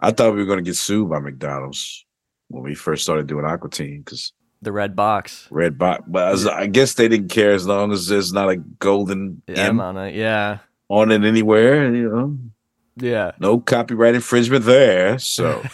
[0.00, 2.06] I thought we were going to get sued by McDonald's
[2.48, 4.32] when we first started doing Aqua Teen because
[4.62, 5.46] The red box.
[5.50, 6.02] Red Box.
[6.06, 9.80] But I guess they didn't care as long as there's not a golden M M
[9.80, 10.14] on it.
[10.14, 10.58] Yeah.
[10.90, 11.94] On it anywhere.
[11.94, 12.36] You know,
[12.96, 13.32] Yeah.
[13.40, 15.18] no copyright infringement there.
[15.18, 15.62] So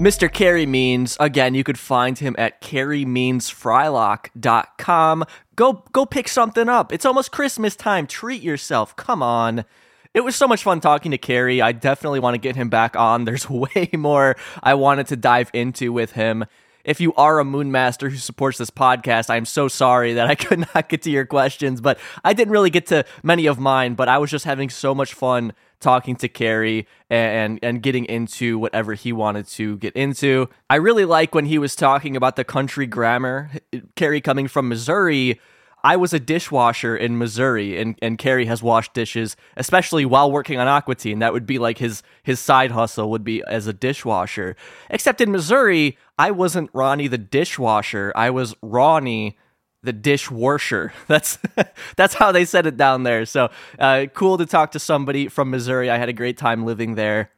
[0.00, 0.32] Mr.
[0.32, 5.24] Carey Means, again, you could find him at careymeansfrylock.com.
[5.56, 6.92] Go go pick something up.
[6.92, 8.06] It's almost Christmas time.
[8.08, 8.94] Treat yourself.
[8.96, 9.64] Come on.
[10.12, 11.62] It was so much fun talking to Carey.
[11.62, 13.24] I definitely want to get him back on.
[13.24, 16.44] There's way more I wanted to dive into with him.
[16.84, 20.34] If you are a Moon Master who supports this podcast, I'm so sorry that I
[20.34, 23.94] could not get to your questions, but I didn't really get to many of mine,
[23.94, 28.58] but I was just having so much fun talking to Carey and and getting into
[28.58, 30.48] whatever he wanted to get into.
[30.70, 33.50] I really like when he was talking about the country grammar.
[33.94, 35.40] Carey coming from Missouri,
[35.84, 40.58] I was a dishwasher in Missouri, and, and Carey has washed dishes, especially while working
[40.58, 41.18] on Aqua Teen.
[41.18, 44.56] That would be like his his side hustle would be as a dishwasher.
[44.88, 48.14] Except in Missouri, I wasn't Ronnie the dishwasher.
[48.16, 49.36] I was Ronnie
[49.82, 50.94] the dishwasher.
[51.06, 51.38] That's
[51.96, 53.26] that's how they said it down there.
[53.26, 55.90] So uh, cool to talk to somebody from Missouri.
[55.90, 57.30] I had a great time living there.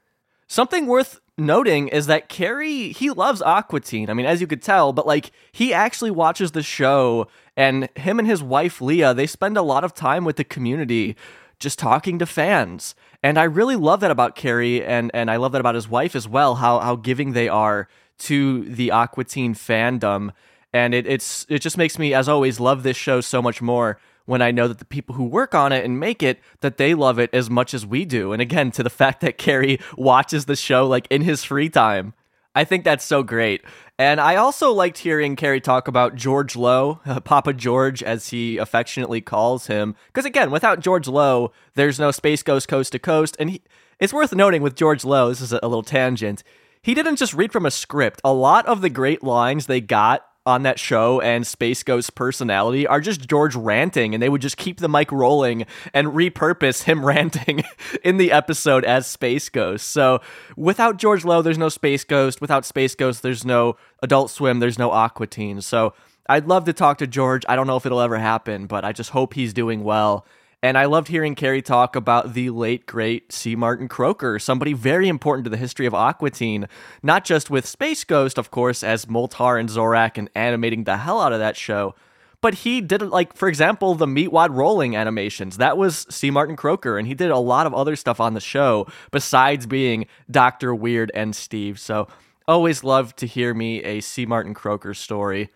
[0.47, 4.09] Something worth noting is that Carey he loves Aqua Teen.
[4.09, 7.26] I mean, as you could tell, but like he actually watches the show,
[7.57, 11.16] and him and his wife Leah they spend a lot of time with the community,
[11.59, 12.94] just talking to fans.
[13.22, 16.14] And I really love that about Carey, and and I love that about his wife
[16.14, 16.57] as well.
[16.57, 17.88] How how giving they are
[18.18, 20.32] to the Aqua Teen fandom,
[20.72, 23.98] and it it's it just makes me, as always, love this show so much more
[24.26, 26.94] when I know that the people who work on it and make it that they
[26.94, 28.32] love it as much as we do.
[28.32, 32.12] And again, to the fact that Carey watches the show like in his free time.
[32.54, 33.62] I think that's so great.
[33.99, 39.22] And I also liked hearing Carey talk about George Lowe, Papa George, as he affectionately
[39.22, 39.97] calls him.
[40.09, 43.36] Because again, without George Lowe, there's no Space Ghost Coast to Coast.
[43.40, 43.62] And he,
[43.99, 46.42] it's worth noting with George Lowe, this is a, a little tangent,
[46.82, 48.20] he didn't just read from a script.
[48.22, 52.86] A lot of the great lines they got on that show and Space Ghost's personality
[52.86, 57.05] are just George ranting, and they would just keep the mic rolling and repurpose him
[57.05, 57.64] ranting
[58.05, 59.90] in the episode as Space Ghost.
[59.90, 60.20] So
[60.57, 62.40] without George Lowe, there's no Space Ghost.
[62.40, 64.61] Without Space Ghost, there's no Adult Swim.
[64.61, 65.61] There's no Aqua Teen.
[65.61, 65.92] So
[66.28, 67.44] I'd love to talk to George.
[67.49, 70.24] I don't know if it'll ever happen, but I just hope he's doing well.
[70.66, 73.54] And I loved hearing Carey talk about the late, great C.
[73.54, 76.66] Martin Croker, somebody very important to the history of Aqua Teen,
[77.04, 81.20] not just with Space Ghost, of course, as Moltar and Zorak and animating the hell
[81.20, 81.94] out of that show,
[82.40, 85.58] but he did, like, for example, the Meatwad rolling animations.
[85.58, 86.32] That was C.
[86.32, 90.08] Martin Croker, and he did a lot of other stuff on the show besides being
[90.28, 90.74] Dr.
[90.74, 91.78] Weird and Steve.
[91.78, 92.08] So
[92.48, 94.26] always love to hear me a C.
[94.26, 95.48] Martin Croker story.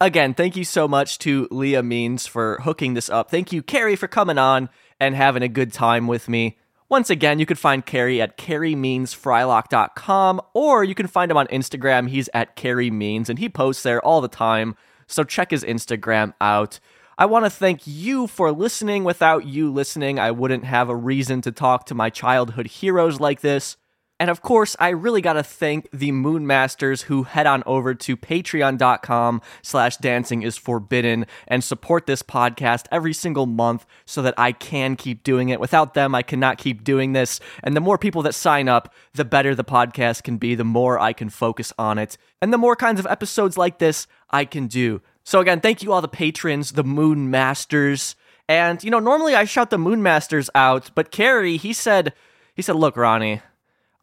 [0.00, 3.32] Again, thank you so much to Leah Means for hooking this up.
[3.32, 4.68] Thank you, Carey, for coming on
[5.00, 6.56] and having a good time with me.
[6.88, 12.08] Once again, you can find Carey at careymeansfrylock.com or you can find him on Instagram.
[12.08, 14.76] He's at Carey Means and he posts there all the time.
[15.08, 16.78] So check his Instagram out.
[17.18, 19.02] I want to thank you for listening.
[19.02, 23.40] Without you listening, I wouldn't have a reason to talk to my childhood heroes like
[23.40, 23.76] this.
[24.20, 27.94] And of course, I really got to thank the Moon Masters who head on over
[27.94, 34.34] to patreon.com slash dancing is forbidden and support this podcast every single month so that
[34.36, 35.60] I can keep doing it.
[35.60, 37.38] Without them, I cannot keep doing this.
[37.62, 40.98] And the more people that sign up, the better the podcast can be, the more
[40.98, 44.66] I can focus on it, and the more kinds of episodes like this I can
[44.66, 45.00] do.
[45.22, 48.16] So again, thank you all the patrons, the Moon Masters.
[48.48, 52.14] And, you know, normally I shout the Moon Masters out, but Carey, he said,
[52.54, 53.42] he said, look, Ronnie,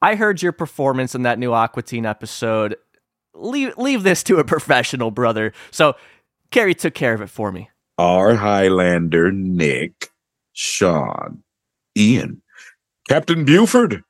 [0.01, 2.75] I heard your performance in that new Aqua Teen episode.
[3.33, 5.53] Leave leave this to a professional, brother.
[5.71, 5.95] So
[6.51, 7.69] Carey took care of it for me.
[7.97, 8.35] R.
[8.35, 10.09] Highlander, Nick,
[10.53, 11.43] Sean,
[11.97, 12.41] Ian,
[13.07, 14.03] Captain Buford,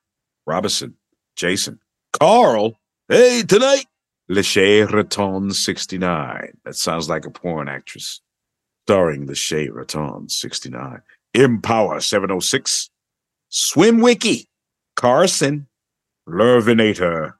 [0.45, 0.95] Robinson,
[1.35, 1.79] Jason,
[2.13, 2.79] Carl.
[3.07, 3.85] Hey, tonight,
[4.29, 6.53] Lachey Raton 69.
[6.63, 8.21] That sounds like a porn actress.
[8.87, 11.01] Starring Lachey Raton 69.
[11.33, 12.89] Empower 706.
[13.49, 14.47] Swim Wiki.
[14.95, 15.67] Carson.
[16.27, 17.33] Lurvinator,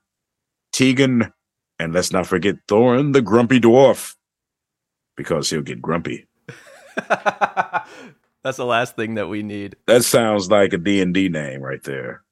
[0.72, 1.32] Tegan,
[1.80, 4.16] and let's not forget Thorin, the grumpy dwarf,
[5.18, 6.28] because he'll get grumpy.
[8.46, 9.76] That's the last thing that we need.
[9.88, 12.24] That sounds like a D&D name right there.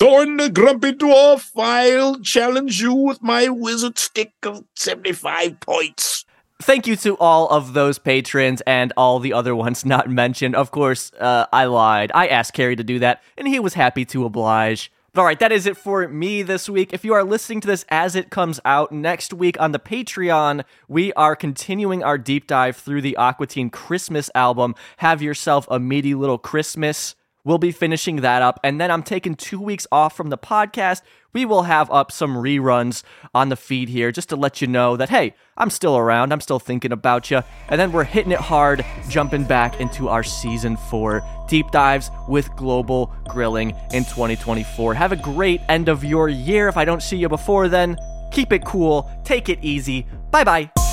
[0.00, 6.24] Thorin, the grumpy dwarf, I'll challenge you with my wizard stick of 75 points.
[6.62, 10.54] Thank you to all of those patrons and all the other ones not mentioned.
[10.54, 12.12] Of course, uh, I lied.
[12.14, 14.90] I asked Carey to do that, and he was happy to oblige.
[15.16, 16.92] All right, that is it for me this week.
[16.92, 20.64] If you are listening to this as it comes out next week on the Patreon,
[20.88, 24.74] we are continuing our deep dive through the Aqua Teen Christmas album.
[24.96, 27.14] Have yourself a meaty little Christmas.
[27.44, 28.58] We'll be finishing that up.
[28.64, 31.02] And then I'm taking two weeks off from the podcast.
[31.34, 33.02] We will have up some reruns
[33.34, 36.32] on the feed here just to let you know that, hey, I'm still around.
[36.32, 37.42] I'm still thinking about you.
[37.68, 42.48] And then we're hitting it hard, jumping back into our season four deep dives with
[42.56, 44.94] global grilling in 2024.
[44.94, 46.68] Have a great end of your year.
[46.68, 47.98] If I don't see you before then,
[48.32, 50.06] keep it cool, take it easy.
[50.30, 50.83] Bye bye.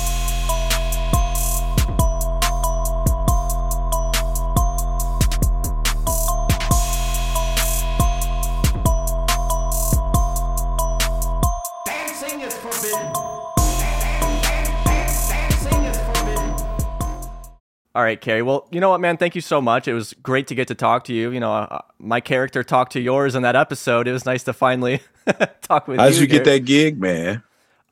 [17.94, 18.40] All right, Carey.
[18.40, 19.18] Well, you know what, man?
[19.18, 19.86] Thank you so much.
[19.86, 21.30] It was great to get to talk to you.
[21.30, 24.08] You know, uh, my character talked to yours in that episode.
[24.08, 25.00] It was nice to finally
[25.62, 26.02] talk with you.
[26.02, 26.22] How'd you.
[26.22, 27.42] you get that gig, man?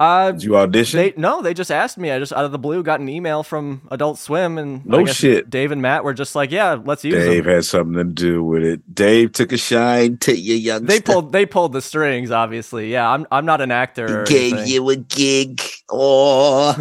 [0.00, 0.96] Uh, Did you audition?
[0.96, 2.10] They no, they just asked me.
[2.10, 5.50] I just out of the blue got an email from Adult Swim, and No shit.
[5.50, 7.28] Dave and Matt were just like, "Yeah, let's use it.
[7.28, 8.94] Dave them." had something to do with it.
[8.94, 10.86] Dave took a shine to you, youngster.
[10.86, 12.90] They pulled they pulled the strings, obviously.
[12.90, 14.22] Yeah, I'm I'm not an actor.
[14.22, 15.60] Or gave you a gig.
[15.90, 16.74] Oh.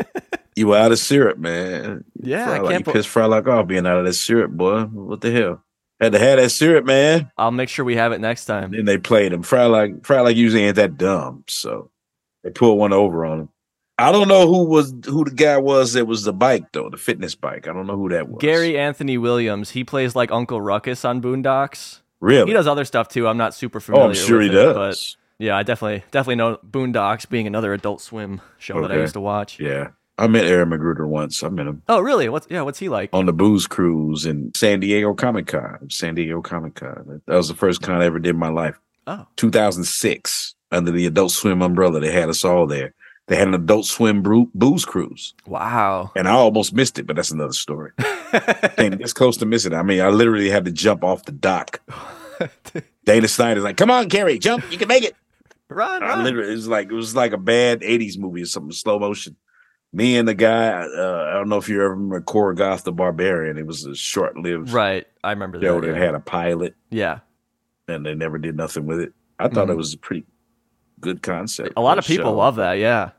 [0.58, 2.04] you were out of syrup, man.
[2.20, 4.82] Yeah, Fry I like, can't you pissed Frylock off being out of that syrup, boy.
[4.84, 5.64] What the hell?
[6.00, 7.30] Had to have that syrup, man.
[7.38, 8.70] I'll make sure we have it next time.
[8.70, 9.42] Then they played him.
[9.42, 11.90] Frylock, Frylock usually ain't that dumb, so
[12.44, 13.48] they pulled one over on him.
[14.00, 16.96] I don't know who was who the guy was that was the bike though, the
[16.96, 17.66] fitness bike.
[17.66, 18.38] I don't know who that was.
[18.38, 19.70] Gary Anthony Williams.
[19.70, 21.98] He plays like Uncle Ruckus on Boondocks.
[22.20, 22.46] Really?
[22.46, 23.26] He does other stuff too.
[23.26, 24.06] I'm not super familiar.
[24.06, 25.16] Oh, I'm sure with he it, does.
[25.38, 29.14] But yeah, I definitely definitely know Boondocks being another Adult Swim show that I used
[29.14, 29.58] to watch.
[29.58, 29.88] Yeah.
[30.18, 31.42] I met Aaron McGruder once.
[31.44, 32.28] I met him Oh, really?
[32.28, 32.62] What's yeah?
[32.62, 33.10] What's he like?
[33.12, 35.88] on the booze cruise in San Diego Comic Con.
[35.90, 37.22] San Diego Comic Con.
[37.26, 38.78] That was the first con I ever did in my life.
[39.06, 39.26] Oh.
[39.36, 42.00] 2006 under the Adult Swim umbrella.
[42.00, 42.94] They had us all there.
[43.28, 45.34] They had an Adult Swim bru- booze cruise.
[45.46, 46.10] Wow.
[46.16, 47.92] And I almost missed it, but that's another story.
[48.76, 49.76] Came this close to missing it.
[49.76, 51.80] I mean, I literally had to jump off the dock.
[53.04, 54.70] Dana Snyder's like, come on, Carey, jump.
[54.70, 55.14] You can make it.
[55.70, 56.24] Run, I run.
[56.24, 59.36] literally, it was like it was like a bad '80s movie or something, slow motion.
[59.92, 63.56] Me and the guy, uh, I don't know if you ever remember Korgoth the Barbarian.
[63.56, 65.06] It was a short-lived Right.
[65.24, 65.86] I remember show that.
[65.86, 66.04] that Yeah.
[66.04, 67.20] had a pilot, yeah.
[67.88, 69.14] and they never did nothing with it.
[69.38, 69.72] I thought Mhm.
[69.72, 70.26] it was a pretty
[71.00, 71.72] good concept.
[71.76, 72.36] A lot of people show.
[72.36, 72.74] love that.
[72.74, 73.12] Yeah.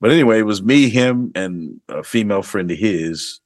[0.00, 3.40] But anyway, it was me, him, and a female friend of his,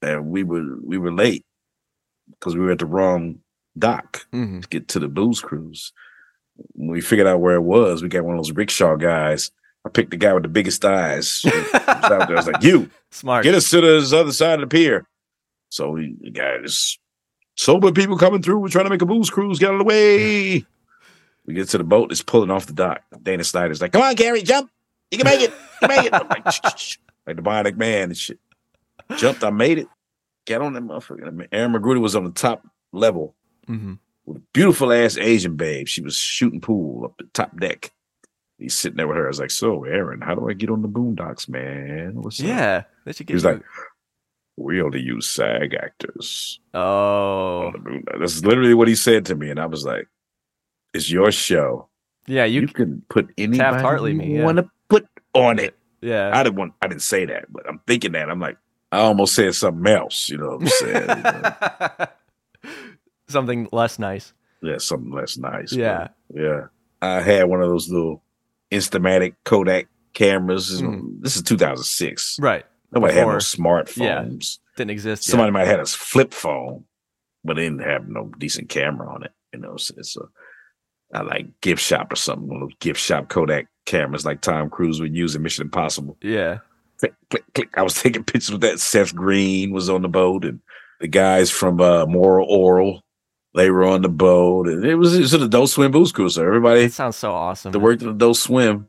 [0.00, 1.44] and we were we were late
[2.30, 3.40] because we were at the wrong
[3.76, 4.62] dock Mhm.
[4.62, 5.92] to get to the booze cruise.
[6.74, 9.50] When we figured out where it was, we got one of those rickshaw guys.
[9.86, 11.42] I picked the guy with the biggest eyes.
[11.44, 12.36] He was out there.
[12.36, 13.44] I was like, "You Smart.
[13.44, 15.06] get us to the other side of the pier."
[15.70, 16.98] So we, the guy is
[17.56, 18.58] sober people coming through.
[18.60, 19.58] We're trying to make a booze cruise.
[19.58, 20.64] Get out of the way.
[21.46, 22.10] We get to the boat.
[22.12, 23.02] It's pulling off the dock.
[23.22, 24.70] Dana Snyder's like, "Come on, Carey, jump!
[25.10, 25.50] You can make it.
[25.82, 26.44] You can make it." I'm like,
[27.26, 28.38] like the Bionic Man and shit.
[29.16, 29.44] Jumped.
[29.44, 29.88] I made it.
[30.46, 31.26] Get on that motherfucker.
[31.26, 33.34] I mean, Aaron McGruder was on the top level
[33.68, 33.98] Mhm.
[34.26, 35.88] with a beautiful ass Asian babe.
[35.88, 37.92] She was shooting pool up the top deck.
[38.58, 39.24] He's sitting there with her.
[39.24, 42.22] I was like, "So, Aaron, how do I get on the boondocks, man?
[42.22, 42.82] What's up?" Yeah.
[43.04, 43.62] They should get was you- like,
[44.56, 47.66] "We only use SAG actors." Oh.
[47.66, 48.20] on the Boondocks.
[48.20, 50.08] That's literally what he said to me, and I was like,
[50.92, 51.88] "It's your show.
[52.26, 52.44] Yeah.
[52.44, 52.62] You.
[52.62, 54.44] You, can put anybody Hartley you yeah.
[54.44, 56.30] want to put on it." yeah.
[56.32, 56.74] I didn't want.
[56.80, 58.30] I didn't say that, but I'm thinking that.
[58.30, 58.56] I'm like,
[58.92, 60.28] I almost said something else.
[60.28, 61.08] You know what I'm saying?
[61.08, 62.06] You know?
[63.28, 64.32] Something less nice.
[64.62, 65.72] yeah, something less nice.
[65.72, 66.08] Yeah.
[66.32, 66.66] yeah.
[67.00, 68.22] I had one of those little
[68.74, 70.68] Instamatic Kodak cameras.
[70.68, 71.20] This is- Mhm.
[71.20, 72.38] This is 2006.
[72.40, 72.64] Right.
[72.92, 74.58] Nobody had no Before- smartphones.
[74.76, 75.26] Didn't exist.
[75.26, 75.30] yet.
[75.32, 76.84] Somebody might have had a flip phone,
[77.44, 79.32] but they didn't have no decent camera on it.
[79.52, 80.28] You know, so, so
[81.12, 82.48] I like gift shop or something.
[82.48, 86.16] One of those gift shop Kodak cameras like Tom Cruise would use in Mission Impossible.
[86.22, 86.58] Yeah.
[86.98, 87.68] Click, click, click.
[87.78, 88.80] I was taking pictures with that.
[88.80, 90.60] Seth Green was on the boat, and
[91.00, 93.03] the guys from uh, Moral Orel,
[93.54, 96.34] they were on the boat, and it was, it was an adult swim booze cruise.
[96.34, 97.72] So everybody It sounds so awesome.
[97.72, 98.88] The work that at adult swim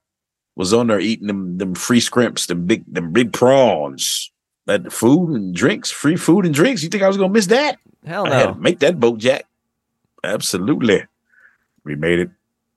[0.56, 4.32] was on there eating them them free scrimps, them big them big prawns.
[4.66, 6.82] That food and drinks, free food and drinks.
[6.82, 7.78] You think I was gonna miss that?
[8.06, 8.54] Hell I had no.
[8.54, 9.46] to make that boat jack.
[10.24, 11.06] Absolutely.
[11.84, 12.32] We made it.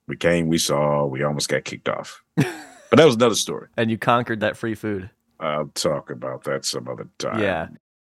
[0.07, 2.23] We came, we saw, we almost got kicked off.
[2.35, 2.45] but
[2.91, 3.67] that was another story.
[3.77, 5.09] And you conquered that free food.
[5.39, 7.39] I'll talk about that some other time.
[7.39, 7.67] Yeah.